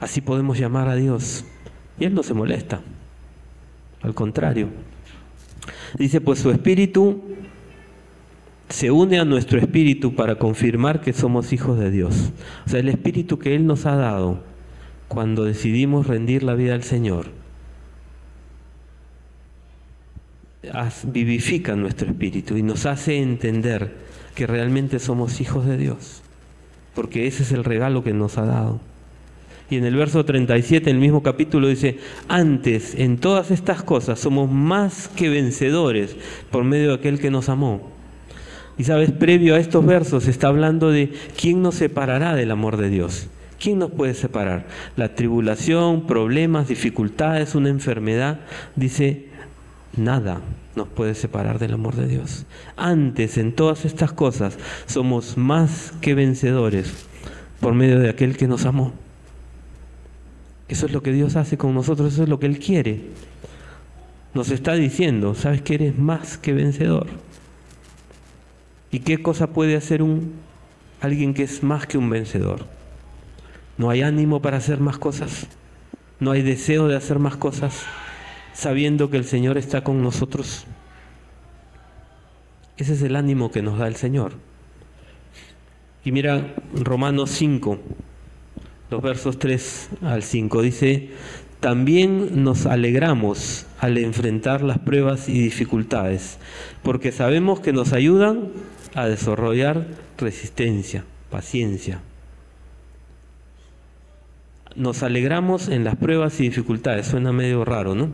Así 0.01 0.21
podemos 0.21 0.59
llamar 0.59 0.89
a 0.89 0.95
Dios. 0.95 1.45
Y 1.99 2.05
Él 2.05 2.15
no 2.15 2.23
se 2.23 2.35
molesta. 2.35 2.81
Al 4.03 4.15
contrario. 4.15 4.69
Dice, 5.99 6.21
pues 6.21 6.39
su 6.39 6.51
espíritu 6.51 7.23
se 8.69 8.91
une 8.91 9.19
a 9.19 9.25
nuestro 9.25 9.59
espíritu 9.59 10.15
para 10.15 10.37
confirmar 10.37 11.01
que 11.01 11.13
somos 11.13 11.53
hijos 11.53 11.79
de 11.79 11.91
Dios. 11.91 12.33
O 12.67 12.71
sea, 12.71 12.81
el 12.81 12.89
espíritu 12.89 13.39
que 13.39 13.55
Él 13.55 13.67
nos 13.67 13.87
ha 13.87 13.97
dado 13.97 14.43
cuando 15.09 15.45
decidimos 15.45 16.07
rendir 16.07 16.43
la 16.43 16.55
vida 16.55 16.75
al 16.75 16.83
Señor, 16.83 17.27
vivifica 21.05 21.77
nuestro 21.77 22.09
espíritu 22.09 22.57
y 22.57 22.63
nos 22.63 22.87
hace 22.87 23.19
entender 23.19 23.95
que 24.35 24.47
realmente 24.47 24.99
somos 24.99 25.41
hijos 25.41 25.65
de 25.65 25.77
Dios, 25.77 26.23
porque 26.95 27.27
ese 27.29 27.45
es 27.45 27.53
el 27.53 27.63
regalo 27.63 28.03
que 28.03 28.13
nos 28.13 28.37
ha 28.37 28.45
dado. 28.45 28.81
Y 29.69 29.77
en 29.77 29.85
el 29.85 29.97
verso 29.97 30.25
37, 30.25 30.91
el 30.91 30.99
mismo 30.99 31.23
capítulo 31.23 31.67
dice, 31.67 31.99
antes 32.29 32.95
en 32.95 33.19
todas 33.19 33.51
estas 33.51 33.83
cosas 33.83 34.21
somos 34.21 34.51
más 34.51 35.09
que 35.09 35.29
vencedores 35.29 36.17
por 36.51 36.63
medio 36.63 36.89
de 36.89 36.95
aquel 36.95 37.19
que 37.19 37.31
nos 37.31 37.49
amó. 37.49 37.91
Y 38.79 38.85
sabes, 38.85 39.11
previo 39.11 39.55
a 39.55 39.59
estos 39.59 39.85
versos 39.85 40.29
está 40.29 40.49
hablando 40.49 40.91
de 40.91 41.13
quién 41.41 41.63
nos 41.63 41.77
separará 41.77 42.35
del 42.35 42.51
amor 42.51 42.77
de 42.77 42.91
Dios. 42.91 43.29
¿Quién 43.59 43.79
nos 43.79 43.91
puede 43.91 44.15
separar? 44.15 44.67
La 44.97 45.15
tribulación, 45.15 46.07
problemas, 46.07 46.69
dificultades, 46.69 47.55
una 47.55 47.71
enfermedad. 47.71 48.41
Dice, 48.77 49.27
nada 49.97 50.43
nos 50.77 50.89
puede 50.89 51.15
separar 51.15 51.59
del 51.59 51.73
amor 51.73 51.97
de 51.97 52.07
Dios. 52.07 52.45
Antes, 52.77 53.39
en 53.39 53.53
todas 53.53 53.87
estas 53.87 54.13
cosas, 54.13 54.59
somos 54.85 55.39
más 55.39 55.93
que 56.03 56.15
vencedores 56.15 57.07
por 57.61 57.73
medio 57.75 57.99
de 57.99 58.11
aquel 58.11 58.37
que 58.37 58.47
nos 58.47 58.67
amó. 58.67 58.93
Eso 60.69 60.87
es 60.87 60.93
lo 60.93 61.03
que 61.03 61.13
Dios 61.13 61.37
hace 61.37 61.57
con 61.57 61.75
nosotros, 61.75 62.13
eso 62.13 62.25
es 62.25 62.29
lo 62.29 62.41
que 62.41 62.47
Él 62.47 62.59
quiere. 62.59 63.03
Nos 64.35 64.51
está 64.51 64.75
diciendo, 64.75 65.35
sabes 65.35 65.63
que 65.63 65.75
eres 65.75 65.99
más 65.99 66.39
que 66.39 66.53
vencedor. 66.53 67.07
¿Y 68.91 69.01
qué 69.01 69.23
cosa 69.23 69.49
puede 69.49 69.77
hacer 69.77 70.03
un 70.03 70.35
alguien 71.01 71.35
que 71.35 71.43
es 71.43 71.63
más 71.63 71.87
que 71.87 71.99
un 71.99 72.11
vencedor? 72.11 72.67
No 73.79 73.91
hay 73.91 74.03
ánimo 74.03 74.43
para 74.43 74.57
hacer 74.57 74.81
más 74.81 74.99
cosas. 74.99 75.47
No 76.19 76.31
hay 76.31 76.43
deseo 76.43 76.89
de 76.89 76.97
hacer 76.97 77.19
más 77.19 77.37
cosas 77.37 77.85
sabiendo 78.55 79.11
que 79.11 79.19
el 79.19 79.25
Señor 79.25 79.59
está 79.59 79.85
con 79.85 80.03
nosotros. 80.03 80.65
Ese 82.79 82.95
es 82.95 83.03
el 83.03 83.17
ánimo 83.17 83.51
que 83.51 83.63
nos 83.63 83.79
da 83.79 83.87
el 83.87 83.97
Señor. 83.97 84.33
Y 86.05 86.13
mira 86.13 86.55
Romanos 86.75 87.31
5, 87.33 87.79
los 88.91 89.03
versos 89.03 89.39
3 89.39 89.89
al 90.03 90.23
5, 90.23 90.63
dice, 90.63 91.11
también 91.61 92.45
nos 92.45 92.67
alegramos 92.67 93.67
al 93.79 93.99
enfrentar 93.99 94.63
las 94.63 94.79
pruebas 94.79 95.29
y 95.29 95.41
dificultades, 95.41 96.39
porque 96.83 97.13
sabemos 97.13 97.61
que 97.61 97.73
nos 97.73 97.93
ayudan 97.93 98.49
a 98.95 99.07
desarrollar 99.07 99.87
resistencia, 100.19 101.05
paciencia, 101.31 102.01
nos 104.77 105.03
alegramos 105.03 105.69
en 105.69 105.85
las 105.85 105.97
pruebas 105.97 106.39
y 106.39 106.45
dificultades. 106.45 107.07
Suena 107.07 107.33
medio 107.33 107.65
raro, 107.65 107.95
¿no? 107.95 108.11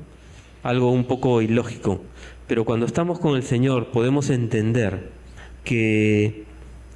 Algo 0.63 0.93
un 0.93 1.05
poco 1.05 1.43
ilógico. 1.43 2.01
Pero 2.47 2.65
cuando 2.65 2.87
estamos 2.87 3.19
con 3.19 3.37
el 3.37 3.43
Señor 3.43 3.89
podemos 3.89 4.31
entender 4.31 5.11
que 5.65 6.45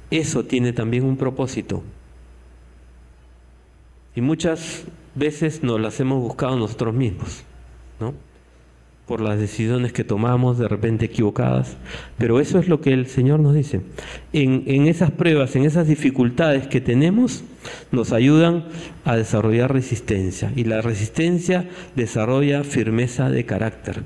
eso 0.09 0.45
tiene 0.45 0.71
también 0.71 1.03
un 1.03 1.17
propósito. 1.17 1.83
Y 4.17 4.21
muchas 4.21 4.85
veces 5.13 5.61
nos 5.61 5.79
las 5.79 5.99
hemos 5.99 6.19
buscado 6.19 6.57
nosotros 6.57 6.91
mismos, 6.91 7.43
¿no? 7.99 8.15
por 9.05 9.21
las 9.21 9.37
decisiones 9.37 9.93
que 9.93 10.03
tomamos 10.03 10.57
de 10.57 10.67
repente 10.67 11.05
equivocadas, 11.05 11.77
pero 12.17 12.39
eso 12.39 12.57
es 12.57 12.67
lo 12.67 12.81
que 12.81 12.93
el 12.93 13.05
Señor 13.05 13.39
nos 13.41 13.53
dice. 13.53 13.81
En, 14.33 14.63
en, 14.65 14.87
esas 14.87 15.11
pruebas, 15.11 15.55
en 15.55 15.65
esas 15.65 15.87
dificultades 15.87 16.65
que 16.65 16.81
tenemos, 16.81 17.43
nos 17.91 18.11
ayudan 18.11 18.65
a 19.05 19.15
desarrollar 19.15 19.71
resistencia 19.71 20.51
y 20.55 20.63
la 20.63 20.81
resistencia 20.81 21.69
desarrolla 21.95 22.63
firmeza 22.63 23.29
de 23.29 23.45
carácter 23.45 24.01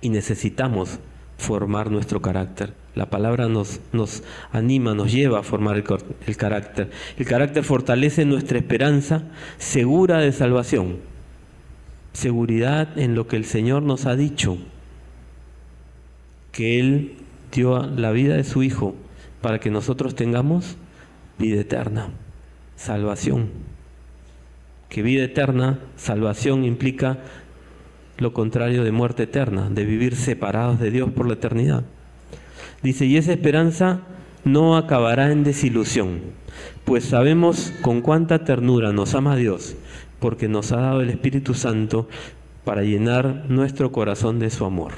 y 0.00 0.10
necesitamos 0.10 1.00
formar 1.38 1.90
nuestro 1.90 2.22
carácter. 2.22 2.81
La 2.94 3.06
palabra 3.06 3.48
nos, 3.48 3.80
nos 3.92 4.22
anima, 4.52 4.94
nos 4.94 5.12
lleva 5.12 5.38
a 5.40 5.42
formar 5.42 5.76
el, 5.76 5.84
el 6.26 6.36
carácter. 6.36 6.90
El 7.16 7.26
carácter 7.26 7.64
fortalece 7.64 8.24
nuestra 8.24 8.58
esperanza 8.58 9.22
segura 9.58 10.18
de 10.18 10.32
salvación 10.32 11.12
seguridad 12.12 12.98
en 12.98 13.14
lo 13.14 13.26
que 13.26 13.36
el 13.36 13.44
Señor 13.44 13.82
nos 13.82 14.06
ha 14.06 14.16
dicho, 14.16 14.58
que 16.52 16.78
Él 16.78 17.14
dio 17.52 17.86
la 17.86 18.10
vida 18.12 18.36
de 18.36 18.44
su 18.44 18.62
Hijo 18.62 18.94
para 19.40 19.58
que 19.58 19.70
nosotros 19.70 20.14
tengamos 20.14 20.76
vida 21.38 21.60
eterna, 21.60 22.10
salvación. 22.76 23.48
Que 24.88 25.02
vida 25.02 25.24
eterna, 25.24 25.78
salvación 25.96 26.64
implica 26.64 27.18
lo 28.18 28.34
contrario 28.34 28.84
de 28.84 28.92
muerte 28.92 29.22
eterna, 29.22 29.70
de 29.70 29.84
vivir 29.86 30.16
separados 30.16 30.78
de 30.78 30.90
Dios 30.90 31.10
por 31.10 31.26
la 31.26 31.34
eternidad. 31.34 31.84
Dice, 32.82 33.06
y 33.06 33.16
esa 33.16 33.32
esperanza 33.32 34.00
no 34.44 34.76
acabará 34.76 35.30
en 35.30 35.44
desilusión, 35.44 36.20
pues 36.84 37.04
sabemos 37.04 37.72
con 37.82 38.00
cuánta 38.00 38.44
ternura 38.44 38.92
nos 38.92 39.14
ama 39.14 39.36
Dios 39.36 39.76
porque 40.22 40.48
nos 40.48 40.70
ha 40.70 40.76
dado 40.76 41.00
el 41.00 41.10
Espíritu 41.10 41.52
Santo 41.52 42.08
para 42.64 42.82
llenar 42.82 43.46
nuestro 43.48 43.90
corazón 43.90 44.38
de 44.38 44.50
su 44.50 44.64
amor. 44.64 44.92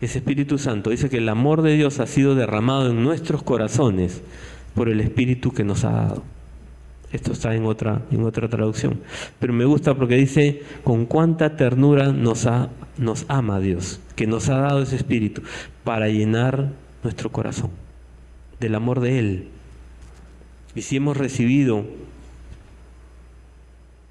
Ese 0.00 0.18
Espíritu 0.18 0.56
Santo 0.56 0.90
dice 0.90 1.10
que 1.10 1.18
el 1.18 1.28
amor 1.28 1.60
de 1.60 1.74
Dios 1.74 2.00
ha 2.00 2.06
sido 2.06 2.34
derramado 2.34 2.90
en 2.90 3.04
nuestros 3.04 3.42
corazones 3.42 4.22
por 4.74 4.88
el 4.88 5.00
Espíritu 5.00 5.52
que 5.52 5.62
nos 5.62 5.84
ha 5.84 5.90
dado. 5.90 6.22
Esto 7.16 7.32
está 7.32 7.54
en 7.54 7.64
otra, 7.64 8.02
en 8.10 8.24
otra 8.24 8.46
traducción. 8.46 9.00
Pero 9.38 9.54
me 9.54 9.64
gusta 9.64 9.94
porque 9.94 10.16
dice 10.16 10.62
con 10.84 11.06
cuánta 11.06 11.56
ternura 11.56 12.12
nos, 12.12 12.44
ha, 12.44 12.68
nos 12.98 13.24
ama 13.28 13.58
Dios, 13.58 14.00
que 14.16 14.26
nos 14.26 14.50
ha 14.50 14.58
dado 14.58 14.82
ese 14.82 14.96
Espíritu 14.96 15.40
para 15.82 16.08
llenar 16.08 16.72
nuestro 17.02 17.32
corazón 17.32 17.70
del 18.60 18.74
amor 18.74 19.00
de 19.00 19.18
Él. 19.18 19.48
Y 20.74 20.82
si 20.82 20.96
hemos 20.96 21.16
recibido 21.16 21.86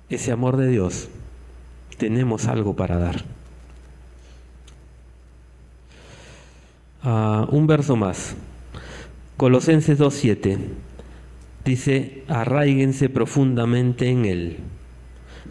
ese 0.10 0.32
amor 0.32 0.58
de 0.58 0.68
Dios, 0.68 1.10
tenemos 2.00 2.48
algo 2.48 2.76
para 2.76 2.98
dar. 2.98 3.24
Ah, 7.04 7.46
un 7.52 7.68
verso 7.68 7.96
más. 7.96 8.36
Colosenses 9.38 10.00
2.7 10.00 10.58
dice, 11.66 12.24
arraíguense 12.28 13.10
profundamente 13.10 14.10
en 14.10 14.26
Él 14.26 14.58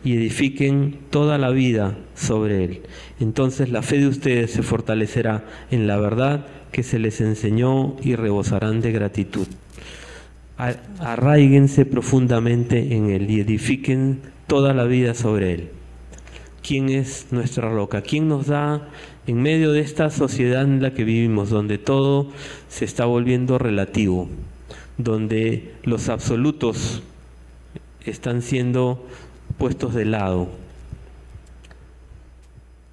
y 0.04 0.14
edifiquen 0.14 0.98
toda 1.10 1.38
la 1.38 1.50
vida 1.50 1.96
sobre 2.14 2.64
Él. 2.64 2.82
Entonces 3.20 3.70
la 3.70 3.82
fe 3.82 3.98
de 3.98 4.08
ustedes 4.08 4.52
se 4.52 4.62
fortalecerá 4.62 5.44
en 5.70 5.86
la 5.86 5.98
verdad 5.98 6.46
que 6.72 6.82
se 6.82 6.98
les 6.98 7.20
enseñó 7.20 7.96
y 8.02 8.14
rebosarán 8.14 8.80
de 8.80 8.92
gratitud. 8.92 9.46
Arraíguense 11.00 11.84
profundamente 11.84 12.94
en 12.94 13.10
Él 13.10 13.30
y 13.30 13.40
edifiquen 13.40 14.20
toda 14.46 14.72
la 14.72 14.84
vida 14.84 15.14
sobre 15.14 15.52
Él. 15.54 15.68
¿Quién 16.62 16.88
es 16.88 17.26
nuestra 17.30 17.70
roca? 17.70 18.02
¿Quién 18.02 18.28
nos 18.28 18.46
da 18.46 18.88
en 19.26 19.42
medio 19.42 19.72
de 19.72 19.80
esta 19.80 20.10
sociedad 20.10 20.62
en 20.62 20.82
la 20.82 20.92
que 20.92 21.04
vivimos, 21.04 21.50
donde 21.50 21.78
todo 21.78 22.30
se 22.68 22.84
está 22.84 23.04
volviendo 23.04 23.58
relativo, 23.58 24.28
donde 24.98 25.74
los 25.82 26.08
absolutos 26.08 27.02
están 28.04 28.42
siendo 28.42 29.06
puestos 29.58 29.94
de 29.94 30.04
lado? 30.04 30.48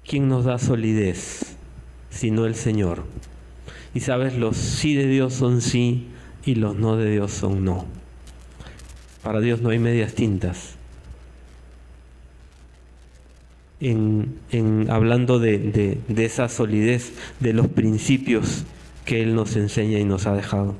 ¿Quién 0.06 0.28
nos 0.28 0.44
da 0.44 0.58
solidez 0.58 1.56
sino 2.10 2.46
el 2.46 2.54
Señor? 2.54 3.04
Y 3.94 4.00
sabes, 4.00 4.36
los 4.36 4.56
sí 4.56 4.94
de 4.94 5.06
Dios 5.06 5.34
son 5.34 5.60
sí 5.60 6.08
y 6.44 6.56
los 6.56 6.76
no 6.76 6.96
de 6.96 7.10
Dios 7.10 7.32
son 7.32 7.64
no. 7.64 7.86
Para 9.22 9.40
Dios 9.40 9.60
no 9.60 9.70
hay 9.70 9.78
medias 9.78 10.14
tintas 10.14 10.76
en, 13.82 14.86
hablando 14.90 15.38
de, 15.38 15.98
de 16.06 16.24
esa 16.24 16.48
solidez, 16.48 17.12
de 17.40 17.52
los 17.52 17.68
principios 17.68 18.64
que 19.04 19.22
Él 19.22 19.34
nos 19.34 19.56
enseña 19.56 19.98
y 19.98 20.04
nos 20.04 20.26
ha 20.26 20.34
dejado. 20.34 20.74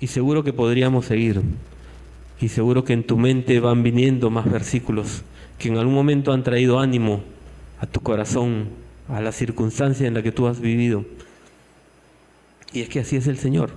Y 0.00 0.06
seguro 0.08 0.44
que 0.44 0.52
podríamos 0.52 1.06
seguir. 1.06 1.42
Y 2.40 2.48
seguro 2.48 2.84
que 2.84 2.92
en 2.92 3.04
tu 3.04 3.16
mente 3.16 3.58
van 3.60 3.82
viniendo 3.82 4.30
más 4.30 4.50
versículos 4.50 5.22
que 5.58 5.68
en 5.68 5.76
algún 5.76 5.94
momento 5.94 6.32
han 6.32 6.44
traído 6.44 6.78
ánimo 6.78 7.20
a 7.80 7.86
tu 7.86 8.00
corazón, 8.00 8.68
a 9.08 9.20
la 9.20 9.32
circunstancia 9.32 10.06
en 10.06 10.14
la 10.14 10.22
que 10.22 10.30
tú 10.30 10.46
has 10.46 10.60
vivido. 10.60 11.04
Y 12.72 12.82
es 12.82 12.88
que 12.88 13.00
así 13.00 13.16
es 13.16 13.26
el 13.26 13.38
Señor. 13.38 13.70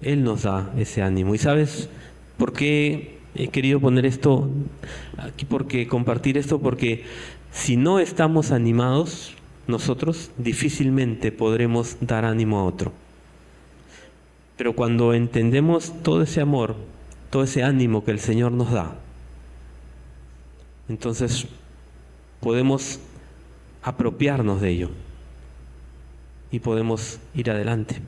Él 0.00 0.24
nos 0.24 0.44
da 0.44 0.72
ese 0.78 1.02
ánimo. 1.02 1.34
¿Y 1.34 1.38
sabes 1.38 1.90
por 2.38 2.54
qué 2.54 3.20
He 3.34 3.48
querido 3.48 3.78
poner 3.78 4.06
esto 4.06 4.50
aquí 5.16 5.44
porque 5.44 5.86
compartir 5.86 6.36
esto 6.36 6.58
porque 6.58 7.04
si 7.52 7.76
no 7.76 8.00
estamos 8.00 8.50
animados 8.50 9.34
nosotros 9.68 10.32
difícilmente 10.36 11.30
podremos 11.30 11.96
dar 12.00 12.24
ánimo 12.24 12.58
a 12.58 12.64
otro. 12.64 12.92
Pero 14.60 14.74
cuando 14.74 15.14
entendemos 15.14 15.90
todo 16.02 16.20
ese 16.20 16.42
amor, 16.42 16.76
todo 17.30 17.44
ese 17.44 17.62
ánimo 17.62 18.04
que 18.04 18.10
el 18.10 18.20
Señor 18.20 18.52
nos 18.52 18.70
da, 18.70 18.94
entonces 20.90 21.46
podemos 22.40 23.00
apropiarnos 23.82 24.60
de 24.60 24.68
ello 24.68 24.90
y 26.52 26.58
podemos 26.58 27.20
ir 27.34 27.50
adelante. 27.50 28.02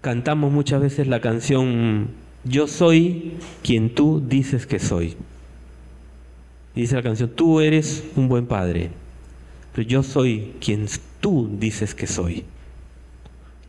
Cantamos 0.00 0.52
muchas 0.52 0.80
veces 0.80 1.08
la 1.08 1.20
canción 1.20 2.10
yo 2.44 2.68
soy 2.68 3.32
quien 3.64 3.92
tú 3.92 4.22
dices 4.24 4.64
que 4.64 4.78
soy. 4.78 5.16
dice 6.76 6.94
la 6.94 7.02
canción, 7.02 7.30
tú 7.30 7.60
eres 7.60 8.04
un 8.14 8.28
buen 8.28 8.46
padre, 8.46 8.92
pero 9.74 9.88
yo 9.88 10.04
soy 10.04 10.52
quien 10.60 10.86
tú 11.20 11.50
dices 11.58 11.96
que 11.96 12.06
soy. 12.06 12.44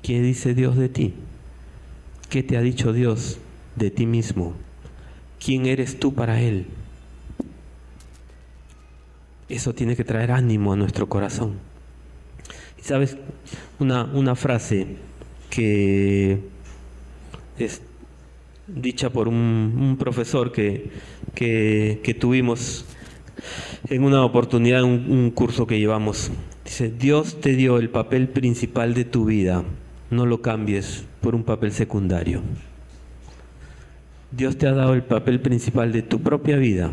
¿Qué 0.05 0.21
dice 0.21 0.53
Dios 0.53 0.77
de 0.77 0.87
ti? 0.87 1.15
¿Qué 2.29 2.43
te 2.43 2.57
ha 2.57 2.61
dicho 2.61 2.93
Dios 2.93 3.39
de 3.75 3.89
ti 3.89 4.05
mismo? 4.05 4.53
¿Quién 5.43 5.65
eres 5.65 5.99
tú 5.99 6.13
para 6.13 6.39
Él? 6.39 6.67
Eso 9.49 9.73
tiene 9.73 9.95
que 9.95 10.03
traer 10.03 10.31
ánimo 10.31 10.73
a 10.73 10.75
nuestro 10.75 11.09
corazón. 11.09 11.53
Y 12.77 12.83
sabes, 12.83 13.17
una, 13.79 14.03
una 14.03 14.35
frase 14.35 14.85
que 15.49 16.39
es, 17.57 17.81
dicha 18.67 19.09
por 19.09 19.27
un, 19.27 19.95
profesor 19.97 20.51
que, 20.51 20.91
que, 21.33 22.17
tuvimos 22.19 22.85
en 23.89 24.03
una 24.03 24.23
oportunidad, 24.23 24.83
un, 24.83 25.07
un 25.09 25.31
curso 25.31 25.65
que 25.65 25.79
llevamos. 25.79 26.29
Dice, 26.63 26.91
Dios 26.91 27.41
te 27.41 27.55
dio 27.55 27.79
el 27.79 27.89
papel 27.89 28.27
principal 28.29 28.93
de 28.93 29.05
tu 29.05 29.25
vida, 29.25 29.65
no 30.09 30.25
lo 30.25 30.41
cambies 30.41 31.05
por 31.21 31.35
un 31.35 31.43
papel 31.43 31.71
secundario. 31.71 32.41
Dios 34.31 34.57
te 34.57 34.67
ha 34.67 34.73
dado 34.73 34.93
el 34.93 35.03
papel 35.03 35.39
principal 35.39 35.91
de 35.91 36.01
tu 36.01 36.21
propia 36.21 36.57
vida 36.57 36.91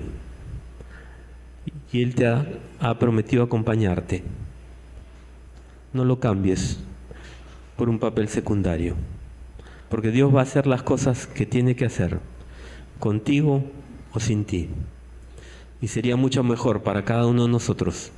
y 1.92 2.02
Él 2.02 2.14
te 2.14 2.26
ha, 2.26 2.98
prometido 2.98 3.42
acompañarte. 3.42 4.22
No 5.92 6.04
lo 6.04 6.20
cambies 6.20 6.78
por 7.76 7.88
un 7.88 7.98
papel 7.98 8.28
secundario 8.28 8.96
porque 9.90 10.10
Dios 10.10 10.34
va 10.34 10.40
a 10.40 10.44
hacer 10.44 10.66
las 10.66 10.82
cosas 10.82 11.26
que 11.26 11.44
tiene 11.44 11.76
que 11.76 11.84
hacer, 11.84 12.18
contigo 12.98 13.62
o 14.14 14.20
sin 14.20 14.46
ti. 14.46 14.70
Y 15.82 15.88
sería 15.88 16.16
mucho 16.16 16.42
mejor 16.42 16.82
para 16.82 17.04
cada 17.04 17.26
uno 17.26 17.42
de 17.42 17.50
nosotros 17.50 18.10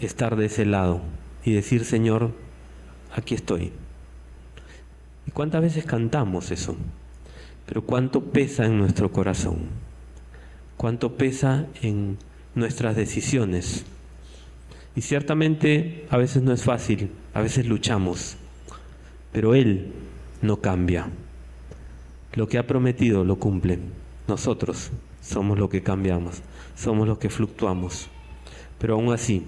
estar 0.00 0.34
de 0.36 0.46
ese 0.46 0.64
lado 0.64 1.02
y 1.44 1.52
decir, 1.52 1.84
Señor, 1.84 2.30
aquí 3.14 3.34
estoy. 3.34 3.70
¿Y 5.28 5.30
cuántas 5.30 5.60
veces 5.60 5.84
cantamos 5.84 6.50
eso? 6.50 6.74
Pero 7.66 7.82
cuánto 7.82 8.24
pesa 8.24 8.64
en 8.64 8.78
nuestro 8.78 9.12
corazón, 9.12 9.58
cuánto 10.78 11.18
pesa 11.18 11.66
en 11.82 12.16
nuestras 12.54 12.96
decisiones. 12.96 13.84
Y 14.96 15.02
ciertamente 15.02 16.06
a 16.08 16.16
veces 16.16 16.42
no 16.42 16.50
es 16.54 16.62
fácil, 16.62 17.10
a 17.34 17.42
veces 17.42 17.66
luchamos, 17.66 18.38
pero 19.30 19.54
Él 19.54 19.92
no 20.40 20.62
cambia. 20.62 21.08
Lo 22.32 22.48
que 22.48 22.56
ha 22.56 22.66
prometido 22.66 23.22
lo 23.22 23.36
cumple. 23.36 23.80
Nosotros 24.28 24.90
somos 25.20 25.58
los 25.58 25.68
que 25.68 25.82
cambiamos, 25.82 26.40
somos 26.74 27.06
los 27.06 27.18
que 27.18 27.28
fluctuamos. 27.28 28.08
Pero 28.78 28.94
aún 28.94 29.12
así, 29.12 29.44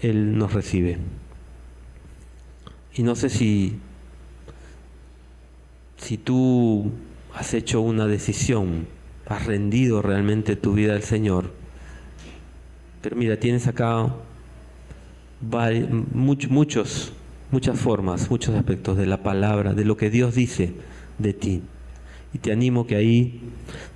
Él 0.00 0.36
nos 0.36 0.52
recibe. 0.52 0.98
Y 2.94 3.04
no 3.04 3.14
sé 3.14 3.28
si, 3.28 3.78
si 6.02 6.18
tú 6.18 6.90
has 7.34 7.54
hecho 7.54 7.80
una 7.80 8.06
decisión, 8.06 8.86
has 9.26 9.46
rendido 9.46 10.02
realmente 10.02 10.56
tu 10.56 10.74
vida 10.74 10.94
al 10.94 11.02
Señor. 11.02 11.50
Pero 13.00 13.16
mira, 13.16 13.38
tienes 13.38 13.68
acá 13.68 14.12
muchas 16.12 17.80
formas, 17.80 18.30
muchos 18.30 18.54
aspectos 18.54 18.96
de 18.98 19.06
la 19.06 19.22
palabra, 19.22 19.74
de 19.74 19.84
lo 19.84 19.96
que 19.96 20.10
Dios 20.10 20.34
dice 20.34 20.72
de 21.18 21.32
ti. 21.32 21.62
Y 22.34 22.38
te 22.38 22.52
animo 22.52 22.86
que 22.86 22.96
ahí 22.96 23.40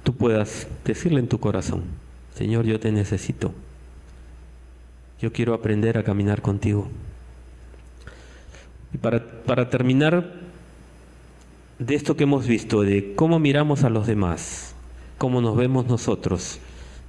tú 0.04 0.14
puedas 0.14 0.68
decirle 0.84 1.20
en 1.20 1.28
tu 1.28 1.40
corazón, 1.40 1.82
Señor, 2.34 2.66
yo 2.66 2.78
te 2.78 2.92
necesito. 2.92 3.52
Yo 5.20 5.32
quiero 5.32 5.54
aprender 5.54 5.98
a 5.98 6.04
caminar 6.04 6.42
contigo. 6.42 6.88
Y 8.92 8.98
para, 8.98 9.24
para 9.42 9.70
terminar 9.70 10.45
de 11.78 11.94
esto 11.94 12.16
que 12.16 12.24
hemos 12.24 12.46
visto, 12.46 12.82
de 12.82 13.14
cómo 13.14 13.38
miramos 13.38 13.84
a 13.84 13.90
los 13.90 14.06
demás, 14.06 14.74
cómo 15.18 15.40
nos 15.40 15.56
vemos 15.56 15.86
nosotros, 15.86 16.58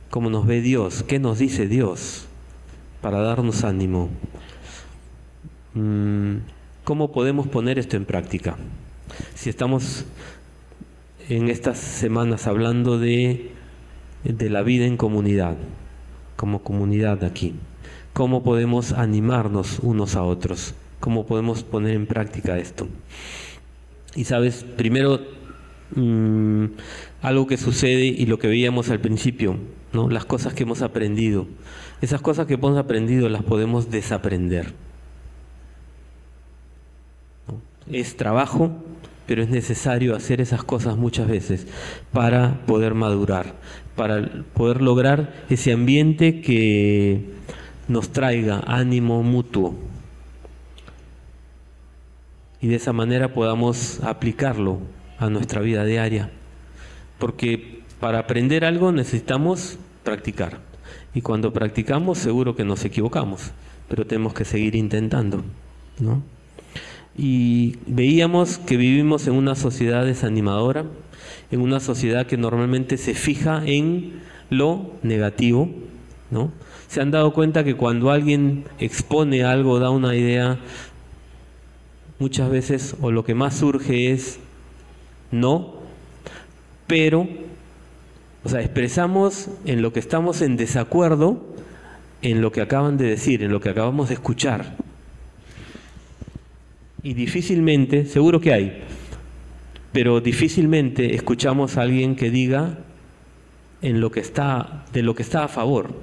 cómo 0.09 0.29
nos 0.29 0.45
ve 0.45 0.61
Dios, 0.61 1.03
qué 1.03 1.19
nos 1.19 1.39
dice 1.39 1.67
Dios, 1.67 2.25
para 3.01 3.19
darnos 3.21 3.63
ánimo. 3.63 4.09
Mm, 5.73 6.37
¿Cómo 6.83 7.11
podemos 7.11 7.47
poner 7.47 7.79
esto 7.79 7.95
en 7.97 8.05
práctica? 8.05 8.57
Si 9.35 9.49
estamos 9.49 10.05
en 11.29 11.49
estas 11.49 11.77
semanas 11.77 12.47
hablando 12.47 12.99
de, 12.99 13.51
de 14.23 14.49
la 14.49 14.63
vida 14.63 14.85
en 14.85 14.97
comunidad, 14.97 15.55
como 16.35 16.61
comunidad 16.61 17.23
aquí, 17.23 17.55
cómo 18.13 18.43
podemos 18.43 18.91
animarnos 18.91 19.79
unos 19.79 20.15
a 20.15 20.23
otros, 20.23 20.75
cómo 20.99 21.25
podemos 21.25 21.63
poner 21.63 21.95
en 21.95 22.05
práctica 22.05 22.57
esto. 22.57 22.87
Y 24.17 24.23
sabes, 24.23 24.65
primero, 24.75 25.21
mm, 25.95 26.65
algo 27.21 27.45
que 27.45 27.55
sucede 27.55 28.05
y 28.05 28.25
lo 28.25 28.39
que 28.39 28.47
veíamos 28.47 28.89
al 28.89 28.99
principio, 28.99 29.57
¿no? 29.93 30.09
las 30.09 30.25
cosas 30.25 30.55
que 30.55 30.63
hemos 30.63 30.81
aprendido. 30.81 31.45
Esas 32.01 32.19
cosas 32.19 32.47
que 32.47 32.55
hemos 32.55 32.75
aprendido 32.79 33.29
las 33.29 33.43
podemos 33.43 33.91
desaprender. 33.91 34.73
Es 37.91 38.17
trabajo, 38.17 38.71
pero 39.27 39.43
es 39.43 39.49
necesario 39.49 40.15
hacer 40.15 40.41
esas 40.41 40.63
cosas 40.63 40.97
muchas 40.97 41.27
veces 41.27 41.67
para 42.11 42.65
poder 42.65 42.95
madurar, 42.95 43.53
para 43.95 44.27
poder 44.55 44.81
lograr 44.81 45.45
ese 45.47 45.73
ambiente 45.73 46.41
que 46.41 47.33
nos 47.87 48.09
traiga 48.09 48.63
ánimo 48.65 49.21
mutuo 49.21 49.75
y 52.61 52.67
de 52.67 52.75
esa 52.75 52.93
manera 52.93 53.33
podamos 53.33 53.99
aplicarlo 54.03 54.79
a 55.19 55.29
nuestra 55.29 55.61
vida 55.61 55.83
diaria. 55.85 56.31
Porque 57.19 57.81
para 57.99 58.19
aprender 58.19 58.65
algo 58.65 58.91
necesitamos 58.91 59.77
practicar. 60.03 60.59
Y 61.13 61.21
cuando 61.21 61.51
practicamos 61.53 62.17
seguro 62.17 62.55
que 62.55 62.63
nos 62.63 62.85
equivocamos, 62.85 63.51
pero 63.87 64.05
tenemos 64.05 64.33
que 64.33 64.45
seguir 64.45 64.75
intentando. 64.75 65.43
¿no? 65.99 66.21
Y 67.17 67.77
veíamos 67.87 68.59
que 68.59 68.77
vivimos 68.77 69.27
en 69.27 69.33
una 69.33 69.55
sociedad 69.55 70.05
desanimadora, 70.05 70.85
en 71.51 71.61
una 71.61 71.79
sociedad 71.79 72.27
que 72.27 72.37
normalmente 72.37 72.97
se 72.97 73.13
fija 73.13 73.63
en 73.65 74.21
lo 74.49 74.91
negativo. 75.01 75.69
¿no? 76.29 76.51
Se 76.87 77.01
han 77.01 77.11
dado 77.11 77.33
cuenta 77.33 77.63
que 77.63 77.75
cuando 77.75 78.11
alguien 78.11 78.65
expone 78.79 79.43
algo, 79.43 79.79
da 79.79 79.89
una 79.89 80.15
idea, 80.15 80.59
muchas 82.19 82.49
veces 82.49 82.95
o 83.01 83.11
lo 83.11 83.23
que 83.23 83.35
más 83.35 83.55
surge 83.55 84.11
es 84.11 84.39
no, 85.31 85.75
pero, 86.87 87.27
o 88.43 88.49
sea, 88.49 88.61
expresamos 88.61 89.49
en 89.65 89.81
lo 89.81 89.91
que 89.93 89.99
estamos 89.99 90.41
en 90.41 90.57
desacuerdo 90.57 91.43
en 92.21 92.41
lo 92.41 92.51
que 92.51 92.61
acaban 92.61 92.97
de 92.97 93.05
decir, 93.05 93.43
en 93.43 93.51
lo 93.51 93.59
que 93.59 93.69
acabamos 93.69 94.09
de 94.09 94.15
escuchar. 94.15 94.75
Y 97.03 97.13
difícilmente, 97.13 98.05
seguro 98.05 98.41
que 98.41 98.53
hay, 98.53 98.83
pero 99.91 100.19
difícilmente 100.19 101.15
escuchamos 101.15 101.77
a 101.77 101.81
alguien 101.81 102.15
que 102.15 102.31
diga 102.31 102.79
en 103.81 104.01
lo 104.01 104.11
que 104.11 104.19
está, 104.19 104.85
de 104.93 105.03
lo 105.03 105.15
que 105.15 105.23
está 105.23 105.43
a 105.43 105.47
favor. 105.47 105.93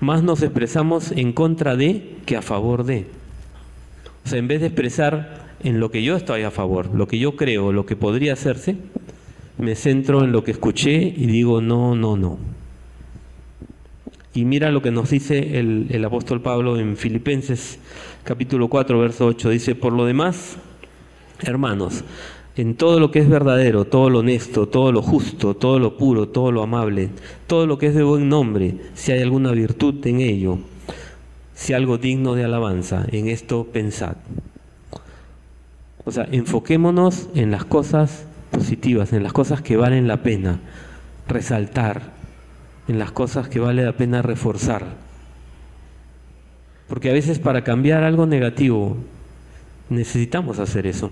Más 0.00 0.22
nos 0.22 0.42
expresamos 0.42 1.10
en 1.10 1.32
contra 1.32 1.76
de 1.76 2.16
que 2.24 2.36
a 2.36 2.42
favor 2.42 2.84
de. 2.84 3.06
O 4.24 4.28
sea, 4.28 4.38
en 4.38 4.46
vez 4.46 4.60
de 4.60 4.68
expresar 4.68 5.47
en 5.62 5.80
lo 5.80 5.90
que 5.90 6.02
yo 6.02 6.16
estoy 6.16 6.42
a 6.42 6.50
favor, 6.50 6.94
lo 6.94 7.06
que 7.08 7.18
yo 7.18 7.36
creo, 7.36 7.72
lo 7.72 7.86
que 7.86 7.96
podría 7.96 8.32
hacerse, 8.32 8.76
me 9.58 9.74
centro 9.74 10.22
en 10.24 10.32
lo 10.32 10.44
que 10.44 10.52
escuché 10.52 10.94
y 10.94 11.26
digo 11.26 11.60
no, 11.60 11.94
no, 11.94 12.16
no. 12.16 12.38
Y 14.34 14.44
mira 14.44 14.70
lo 14.70 14.82
que 14.82 14.92
nos 14.92 15.10
dice 15.10 15.58
el, 15.58 16.04
apóstol 16.04 16.40
Pablo 16.40 16.78
en 16.78 16.96
Filipenses 16.96 17.80
capítulo 18.22 18.68
4, 18.68 19.00
verso 19.00 19.26
8. 19.26 19.50
Dice, 19.50 19.74
por 19.74 19.92
lo 19.92 20.04
demás, 20.04 20.58
hermanos, 21.40 22.04
en 22.56 22.76
todo 22.76 23.00
lo 23.00 23.10
que 23.10 23.18
es 23.18 23.28
verdadero, 23.28 23.84
todo 23.86 24.10
lo 24.10 24.20
honesto, 24.20 24.68
todo 24.68 24.92
lo 24.92 25.02
justo, 25.02 25.54
todo 25.54 25.80
lo 25.80 25.96
puro, 25.96 26.28
todo 26.28 26.52
lo 26.52 26.62
amable, 26.62 27.08
todo 27.48 27.66
lo 27.66 27.78
que 27.78 27.86
es 27.86 27.96
de 27.96 28.04
buen 28.04 28.28
nombre, 28.28 28.76
si 28.94 29.10
hay 29.10 29.22
alguna 29.22 29.50
virtud 29.52 30.06
en 30.06 30.20
ello, 30.20 30.58
si 31.54 31.72
algo 31.72 31.98
digno 31.98 32.34
de 32.34 32.44
alabanza, 32.44 33.06
en 33.10 33.28
esto 33.28 33.64
pensad. 33.64 34.16
O 36.08 36.10
sea, 36.10 36.26
enfoquémonos 36.32 37.28
en 37.34 37.50
las 37.50 37.66
cosas 37.66 38.24
positivas, 38.50 39.12
en 39.12 39.22
las 39.22 39.34
cosas 39.34 39.60
que 39.60 39.76
valen 39.76 40.08
la 40.08 40.22
pena 40.22 40.58
resaltar, 41.28 42.14
en 42.88 42.98
las 42.98 43.12
cosas 43.12 43.50
que 43.50 43.60
vale 43.60 43.84
la 43.84 43.92
pena 43.92 44.22
reforzar. 44.22 44.86
Porque 46.88 47.10
a 47.10 47.12
veces 47.12 47.38
para 47.38 47.62
cambiar 47.62 48.04
algo 48.04 48.24
negativo 48.24 48.96
necesitamos 49.90 50.60
hacer 50.60 50.86
eso 50.86 51.10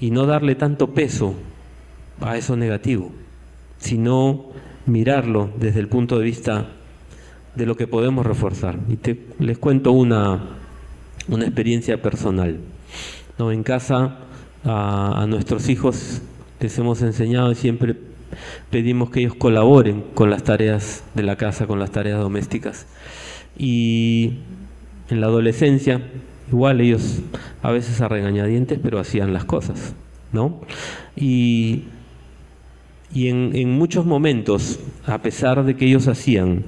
y 0.00 0.10
no 0.10 0.26
darle 0.26 0.56
tanto 0.56 0.92
peso 0.92 1.34
a 2.20 2.36
eso 2.36 2.56
negativo, 2.56 3.12
sino 3.78 4.46
mirarlo 4.84 5.48
desde 5.60 5.78
el 5.78 5.86
punto 5.86 6.18
de 6.18 6.24
vista 6.24 6.70
de 7.54 7.66
lo 7.66 7.76
que 7.76 7.86
podemos 7.86 8.26
reforzar. 8.26 8.80
Y 8.88 8.96
te, 8.96 9.26
les 9.38 9.58
cuento 9.58 9.92
una, 9.92 10.40
una 11.28 11.44
experiencia 11.44 12.02
personal. 12.02 12.58
¿No? 13.38 13.52
En 13.52 13.62
casa 13.62 14.16
a, 14.64 15.26
nuestros 15.28 15.68
hijos 15.68 16.22
les 16.60 16.76
hemos 16.78 17.02
enseñado 17.02 17.52
y 17.52 17.54
siempre 17.54 17.96
pedimos 18.70 19.10
que 19.10 19.20
ellos 19.20 19.34
colaboren 19.34 20.04
con 20.14 20.30
las 20.30 20.42
tareas 20.44 21.04
de 21.14 21.22
la 21.22 21.36
casa, 21.36 21.66
con 21.66 21.78
las 21.78 21.90
tareas 21.90 22.18
domésticas. 22.18 22.86
Y 23.56 24.34
en 25.08 25.20
la 25.20 25.28
adolescencia, 25.28 26.02
igual 26.50 26.80
ellos 26.80 27.20
a 27.62 27.70
veces 27.70 28.00
a 28.00 28.08
regañadientes, 28.08 28.78
pero 28.82 28.98
hacían 28.98 29.32
las 29.32 29.44
cosas, 29.44 29.94
¿no? 30.32 30.60
Y, 31.16 31.84
y 33.14 33.28
en, 33.28 33.70
muchos 33.70 34.04
momentos, 34.04 34.80
a 35.06 35.22
pesar 35.22 35.64
de 35.64 35.76
que 35.76 35.86
ellos 35.86 36.08
hacían, 36.08 36.64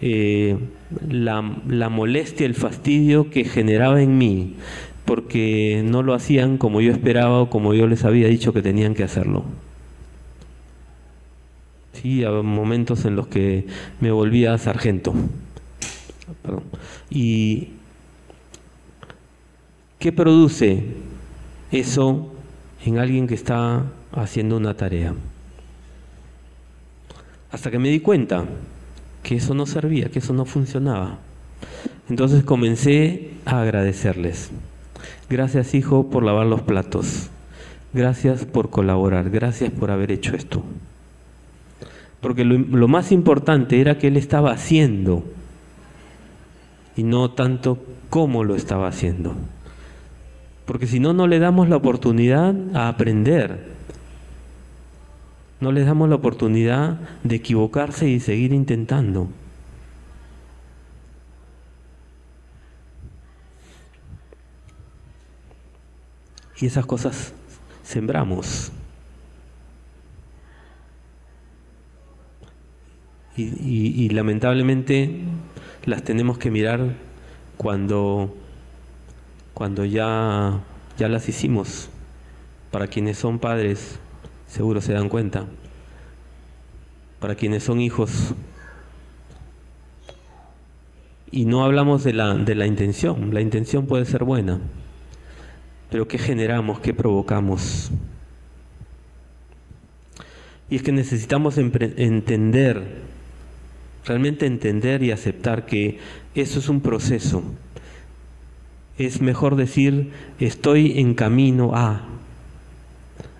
eh, 0.00 0.56
la, 1.06 1.58
la 1.68 1.90
molestia, 1.90 2.46
el 2.46 2.54
fastidio 2.54 3.28
que 3.28 3.44
generaba 3.44 4.00
en 4.00 4.16
mí 4.16 4.56
porque 5.10 5.82
no 5.84 6.04
lo 6.04 6.14
hacían 6.14 6.56
como 6.56 6.80
yo 6.80 6.92
esperaba 6.92 7.40
o 7.40 7.50
como 7.50 7.74
yo 7.74 7.88
les 7.88 8.04
había 8.04 8.28
dicho 8.28 8.52
que 8.52 8.62
tenían 8.62 8.94
que 8.94 9.02
hacerlo. 9.02 9.42
Sí, 11.94 12.22
había 12.22 12.42
momentos 12.42 13.04
en 13.04 13.16
los 13.16 13.26
que 13.26 13.66
me 14.00 14.12
volvía 14.12 14.56
sargento. 14.56 15.12
¿Y 17.10 17.70
qué 19.98 20.12
produce 20.12 20.84
eso 21.72 22.32
en 22.86 22.98
alguien 23.00 23.26
que 23.26 23.34
está 23.34 23.86
haciendo 24.12 24.58
una 24.58 24.76
tarea? 24.76 25.12
Hasta 27.50 27.72
que 27.72 27.80
me 27.80 27.88
di 27.88 27.98
cuenta 27.98 28.44
que 29.24 29.34
eso 29.34 29.54
no 29.54 29.66
servía, 29.66 30.08
que 30.08 30.20
eso 30.20 30.32
no 30.32 30.44
funcionaba. 30.44 31.18
Entonces 32.08 32.44
comencé 32.44 33.32
a 33.44 33.62
agradecerles. 33.62 34.52
Gracias 35.28 35.74
hijo 35.74 36.10
por 36.10 36.24
lavar 36.24 36.46
los 36.46 36.62
platos. 36.62 37.30
Gracias 37.92 38.44
por 38.44 38.70
colaborar. 38.70 39.30
Gracias 39.30 39.70
por 39.70 39.90
haber 39.90 40.12
hecho 40.12 40.36
esto. 40.36 40.62
Porque 42.20 42.44
lo, 42.44 42.88
más 42.88 43.12
importante 43.12 43.80
era 43.80 43.98
que 43.98 44.08
él 44.08 44.16
estaba 44.16 44.52
haciendo 44.52 45.24
y 46.96 47.02
no 47.02 47.30
tanto 47.30 47.78
cómo 48.10 48.44
lo 48.44 48.54
estaba 48.54 48.88
haciendo. 48.88 49.34
Porque 50.66 50.86
si 50.86 51.00
no, 51.00 51.14
no 51.14 51.26
le 51.26 51.38
damos 51.38 51.68
la 51.68 51.76
oportunidad 51.76 52.54
a 52.74 52.88
aprender. 52.88 53.70
No 55.60 55.72
le 55.72 55.84
damos 55.84 56.08
la 56.08 56.16
oportunidad 56.16 57.00
de 57.24 57.36
equivocarse 57.36 58.08
y 58.08 58.20
seguir 58.20 58.52
intentando. 58.52 59.28
Y 66.60 66.66
esas 66.66 66.84
cosas 66.84 67.32
sembramos. 67.82 68.70
Y, 73.36 74.10
lamentablemente 74.10 75.20
las 75.86 76.02
tenemos 76.02 76.36
que 76.36 76.50
mirar 76.50 76.94
cuando, 77.56 78.36
cuando 79.54 79.86
ya, 79.86 80.60
ya 80.98 81.08
las 81.08 81.26
hicimos. 81.28 81.88
Para 82.70 82.86
quienes 82.86 83.16
son 83.16 83.38
padres, 83.38 83.98
seguro 84.46 84.82
se 84.82 84.92
dan 84.92 85.08
cuenta. 85.08 85.46
Para 87.18 87.34
quienes 87.34 87.64
son 87.64 87.80
hijos. 87.80 88.34
Y 91.30 91.46
no 91.46 91.64
hablamos 91.64 92.04
de 92.04 92.12
la, 92.12 92.34
de 92.34 92.54
la 92.54 92.66
intención. 92.66 93.32
La 93.32 93.40
intención 93.40 93.86
puede 93.86 94.04
ser 94.04 94.24
buena. 94.24 94.60
Pero 95.90 96.06
¿qué 96.06 96.18
generamos? 96.18 96.80
¿Qué 96.80 96.94
provocamos? 96.94 97.90
Y 100.70 100.76
es 100.76 100.82
que 100.82 100.92
necesitamos 100.92 101.58
entender, 101.58 103.02
realmente 104.06 104.46
entender 104.46 105.02
y 105.02 105.10
aceptar 105.10 105.66
que 105.66 105.98
eso 106.36 106.60
es 106.60 106.68
un 106.68 106.80
proceso. 106.80 107.42
Es 108.96 109.20
mejor 109.20 109.56
decir, 109.56 110.12
estoy 110.38 111.00
en 111.00 111.14
camino 111.14 111.72
a, 111.74 112.02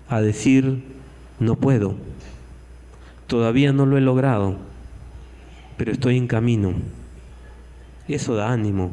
a 0.09 0.19
decir, 0.19 0.83
no 1.39 1.55
puedo, 1.55 1.95
todavía 3.27 3.71
no 3.71 3.85
lo 3.85 3.97
he 3.97 4.01
logrado, 4.01 4.57
pero 5.77 5.93
estoy 5.93 6.17
en 6.17 6.27
camino. 6.27 6.73
Eso 8.09 8.35
da 8.35 8.51
ánimo. 8.51 8.91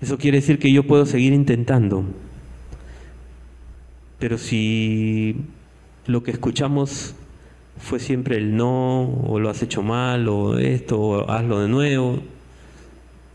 Eso 0.00 0.16
quiere 0.16 0.38
decir 0.38 0.58
que 0.58 0.72
yo 0.72 0.84
puedo 0.84 1.06
seguir 1.06 1.32
intentando. 1.32 2.04
Pero 4.18 4.38
si 4.38 5.36
lo 6.06 6.22
que 6.22 6.30
escuchamos 6.30 7.14
fue 7.78 8.00
siempre 8.00 8.36
el 8.36 8.56
no, 8.56 9.02
o 9.24 9.38
lo 9.38 9.50
has 9.50 9.62
hecho 9.62 9.82
mal, 9.82 10.28
o 10.28 10.58
esto, 10.58 11.00
o 11.00 11.30
hazlo 11.30 11.60
de 11.60 11.68
nuevo, 11.68 12.20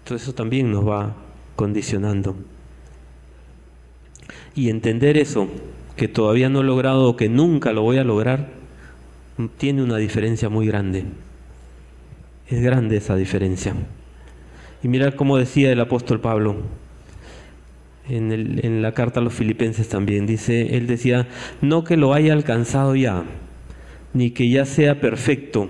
todo 0.03 0.15
eso 0.15 0.33
también 0.33 0.71
nos 0.71 0.87
va 0.87 1.15
condicionando. 1.55 2.35
Y 4.55 4.69
entender 4.69 5.17
eso, 5.17 5.47
que 5.95 6.07
todavía 6.07 6.49
no 6.49 6.61
he 6.61 6.63
logrado 6.63 7.09
o 7.09 7.15
que 7.15 7.29
nunca 7.29 7.71
lo 7.71 7.81
voy 7.81 7.97
a 7.97 8.03
lograr, 8.03 8.49
tiene 9.57 9.83
una 9.83 9.97
diferencia 9.97 10.49
muy 10.49 10.67
grande. 10.67 11.05
Es 12.49 12.61
grande 12.61 12.97
esa 12.97 13.15
diferencia. 13.15 13.73
Y 14.83 14.87
mirar 14.87 15.15
cómo 15.15 15.37
decía 15.37 15.71
el 15.71 15.79
apóstol 15.79 16.19
Pablo 16.19 16.57
en, 18.09 18.81
la 18.81 18.91
carta 18.93 19.19
a 19.19 19.23
los 19.23 19.33
filipenses 19.33 19.87
también. 19.87 20.25
Dice, 20.25 20.75
él 20.77 20.87
decía, 20.87 21.27
no 21.61 21.83
que 21.83 21.97
lo 21.97 22.13
haya 22.13 22.33
alcanzado 22.33 22.95
ya, 22.95 23.23
ni 24.13 24.31
que 24.31 24.49
ya 24.49 24.65
sea 24.65 24.99
perfecto, 24.99 25.69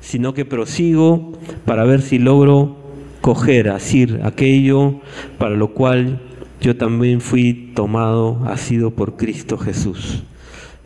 sino 0.00 0.34
que 0.34 0.44
prosigo 0.44 1.32
para 1.64 1.84
ver 1.84 2.02
si 2.02 2.18
logro 2.18 2.76
coger, 3.20 3.68
asir 3.68 4.20
aquello 4.24 5.00
para 5.38 5.54
lo 5.54 5.74
cual 5.74 6.20
yo 6.60 6.76
también 6.76 7.20
fui 7.20 7.72
tomado, 7.74 8.40
ha 8.46 8.56
sido 8.56 8.92
por 8.92 9.16
Cristo 9.16 9.58
Jesús. 9.58 10.22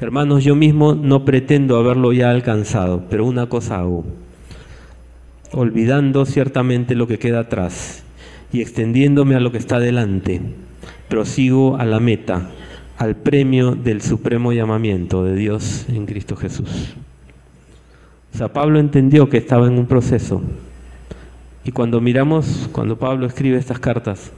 Hermanos, 0.01 0.45
yo 0.45 0.55
mismo 0.55 0.95
no 0.95 1.24
pretendo 1.24 1.77
haberlo 1.79 2.12
ya 2.12 2.31
alcanzado, 2.31 3.05
pero 3.09 3.24
una 3.24 3.47
cosa 3.47 3.79
hago, 3.79 4.05
olvidando 5.53 6.26
ciertamente 6.26 6.94
lo 6.94 7.07
que 7.07 7.18
queda 7.18 7.40
atrás 7.40 8.03
y 8.53 8.61
extendiéndome 8.61 9.34
a 9.34 9.40
lo 9.40 9.53
que 9.53 9.59
está 9.59 9.78
delante, 9.78 10.40
prosigo 11.09 11.76
a 11.76 11.84
la 11.84 12.01
meta, 12.01 12.51
al 12.99 13.16
premio 13.16 13.74
del 13.74 14.03
supremo 14.03 14.53
llamamiento 14.53 15.24
de 15.24 15.34
Dios 15.36 15.86
en 15.88 16.07
Cristo 16.07 16.36
Jesús. 16.36 16.94
O 18.32 18.38
sea, 18.38 18.53
Pablo 18.53 18.78
entendió 18.78 19.28
que 19.28 19.38
estaba 19.38 19.66
en 19.66 19.78
un 19.78 19.86
proceso. 19.86 20.42
Y 21.64 21.72
cuando 21.72 22.01
miramos, 22.01 22.68
cuando 22.72 22.99
Pablo 22.99 23.26
escribe 23.26 23.59
estas 23.59 23.78
cartas, 23.78 24.30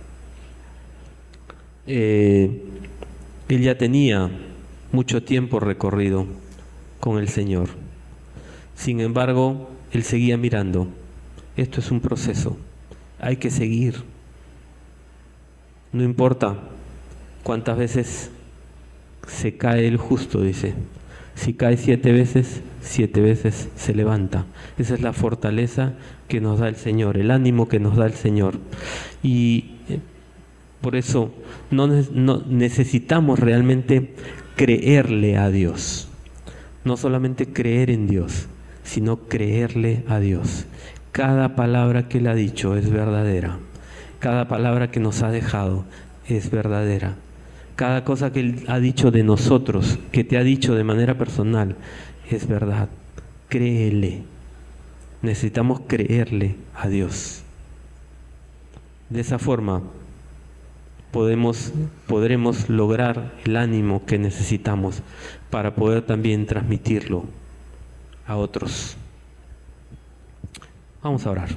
eh, 1.87 2.63
él 3.49 3.61
ya 3.63 3.77
tenía 3.77 4.31
mucho 4.93 5.23
tiempo 5.23 5.61
recorrido 5.61 6.27
con 7.01 7.19
el 7.19 7.29
Señor. 7.29 7.69
Sin 8.75 9.01
embargo, 9.01 9.69
él 9.93 10.03
seguía 10.03 10.37
mirando. 10.37 10.89
Esto 11.57 11.81
es 11.81 11.91
un 11.91 12.01
proceso. 12.01 12.57
Hay 13.19 13.37
que 13.37 13.51
seguir. 13.51 13.97
No 15.93 16.05
importa 16.05 16.57
cuántas 17.43 17.79
veces 17.79 18.31
se 19.27 19.57
cae 19.57 19.89
el 19.89 19.97
justo, 19.97 20.43
dice. 20.43 20.75
Si 21.35 21.55
cae 21.55 21.77
siete 21.77 22.13
veces, 22.13 22.63
siete 22.81 23.21
veces 23.21 23.69
se 23.77 23.95
levanta. 23.95 24.45
Esa 24.77 24.95
es 24.95 25.01
la 25.01 25.13
fortaleza 25.13 25.95
que 26.27 26.41
nos 26.41 26.59
da 26.59 26.69
el 26.69 26.77
Señor, 26.77 27.17
el 27.17 27.31
ánimo 27.31 27.69
que 27.69 27.81
nos 27.81 27.97
da 27.97 28.07
el 28.07 28.15
Señor. 28.15 28.59
Y 29.23 29.77
eh, 29.89 30.01
por 30.81 30.97
eso 30.97 31.33
no, 31.71 31.87
no 31.87 32.43
necesitamos 32.47 33.39
realmente 33.39 34.15
creerle 34.57 35.37
a 35.37 35.49
Dios. 35.51 36.09
No 36.85 36.97
solamente 36.97 37.47
creer 37.47 37.91
en 37.91 38.09
Dios, 38.09 38.47
sino 38.89 39.19
creerle 39.29 40.03
a 40.09 40.19
Dios. 40.19 40.65
Cada 41.13 41.55
palabra 41.55 42.09
que 42.09 42.19
Él 42.19 42.27
ha 42.27 42.35
dicho 42.35 42.75
es 42.75 42.89
verdadera. 42.89 43.59
Cada 44.19 44.49
palabra 44.49 44.91
que 44.91 44.99
nos 44.99 45.23
ha 45.23 45.31
dejado 45.31 45.85
es 46.27 46.51
verdadera. 46.51 47.15
Cada 47.77 48.03
cosa 48.05 48.33
que 48.33 48.41
Él 48.41 48.65
ha 48.67 48.81
dicho 48.81 49.11
de 49.11 49.23
nosotros, 49.23 49.99
que 50.11 50.25
te 50.25 50.39
ha 50.39 50.43
dicho 50.43 50.75
de 50.75 50.85
manera 50.85 51.19
personal, 51.19 51.77
es 52.31 52.49
verdad. 52.49 52.89
Créele. 53.49 54.23
Necesitamos 55.21 55.83
creerle 55.87 56.57
a 56.75 56.89
Dios. 56.89 57.43
De 59.11 59.21
esa 59.21 59.39
forma 59.39 59.83
podemos, 61.13 61.73
podremos 62.07 62.71
lograr 62.71 63.35
el 63.45 63.57
ánimo 63.57 64.07
que 64.07 64.19
necesitamos 64.19 65.03
para 65.51 65.75
poder 65.75 66.03
también 66.03 66.47
transmitirlo 66.47 67.25
a 68.29 68.37
otros. 68.37 68.97
Vamos 71.03 71.27
a 71.27 71.31
orar. 71.31 71.49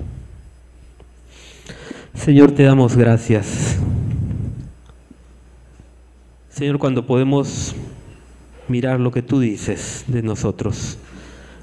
Señor, 2.16 2.52
te 2.52 2.64
damos 2.64 2.96
gracias. 2.96 3.78
Señor, 6.50 6.80
cuando 6.80 7.06
podemos 7.06 7.76
mirar 8.68 9.00
lo 9.00 9.12
que 9.12 9.22
tú 9.22 9.40
dices 9.40 10.06
de 10.08 10.24
nosotros, 10.24 10.98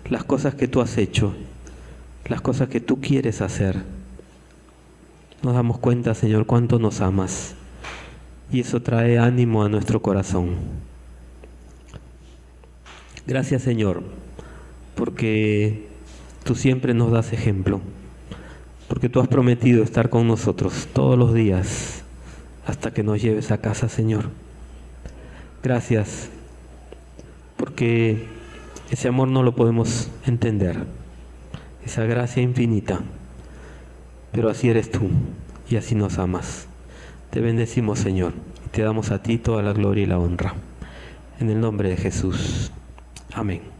las 0.09 0.25
cosas 0.25 0.55
que 0.55 0.69
tú 0.69 0.81
has 0.81 0.97
hecho, 0.99 1.35
las 2.27 2.41
cosas 2.41 2.69
que 2.69 2.81
tú 2.81 3.01
quieres 3.01 3.41
hacer, 3.41 3.83
nos 5.43 5.55
damos 5.55 5.79
cuenta, 5.79 6.15
Señor, 6.15 6.47
cuánto 6.47 6.79
nos 6.79 7.01
amas 7.01 7.55
y 8.53 8.61
eso 8.61 8.83
trae 8.83 9.19
ánimo 9.19 9.63
a 9.63 9.69
nuestro 9.69 10.03
corazón. 10.03 10.57
Gracias 13.27 13.63
Señor, 13.63 14.03
porque 14.99 15.87
tú 16.43 16.57
siempre 16.57 16.93
nos 16.93 17.13
das 17.13 17.33
ejemplo, 17.33 17.81
porque 18.89 19.09
tú 19.09 19.21
has 19.21 19.29
prometido 19.29 19.85
estar 19.85 20.11
con 20.11 20.27
nosotros 20.27 20.89
todos 20.93 21.17
los 21.17 21.33
días 21.33 22.03
hasta 22.67 22.93
que 22.93 23.05
nos 23.05 23.23
lleves 23.23 23.53
a 23.53 23.61
casa, 23.61 23.89
Señor. 23.89 24.25
Gracias, 25.63 26.31
porque 27.57 28.27
ese 28.91 29.07
amor 29.07 29.29
no 29.29 29.45
lo 29.45 29.55
podemos 29.55 30.11
entender, 30.27 30.85
esa 31.87 32.03
gracia 32.05 32.43
infinita, 32.43 33.01
pero 34.33 34.51
así 34.51 34.69
eres 34.69 34.91
tú 34.91 35.11
y 35.71 35.77
así 35.77 35.95
nos 35.95 36.19
amas. 36.19 36.67
Te 37.31 37.41
bendecimos, 37.41 38.01
Señor, 38.01 38.33
y 38.67 38.71
te 38.71 38.83
damos 38.83 39.13
a 39.13 39.23
ti 39.23 39.39
toda 39.39 39.63
la 39.63 39.73
gloria 39.73 40.03
y 40.03 40.07
la 40.07 40.19
honra. 40.19 40.55
En 41.39 41.51
el 41.51 41.61
nombre 41.61 41.89
de 41.89 41.97
Jesús. 41.97 42.73
Amén. 43.33 43.78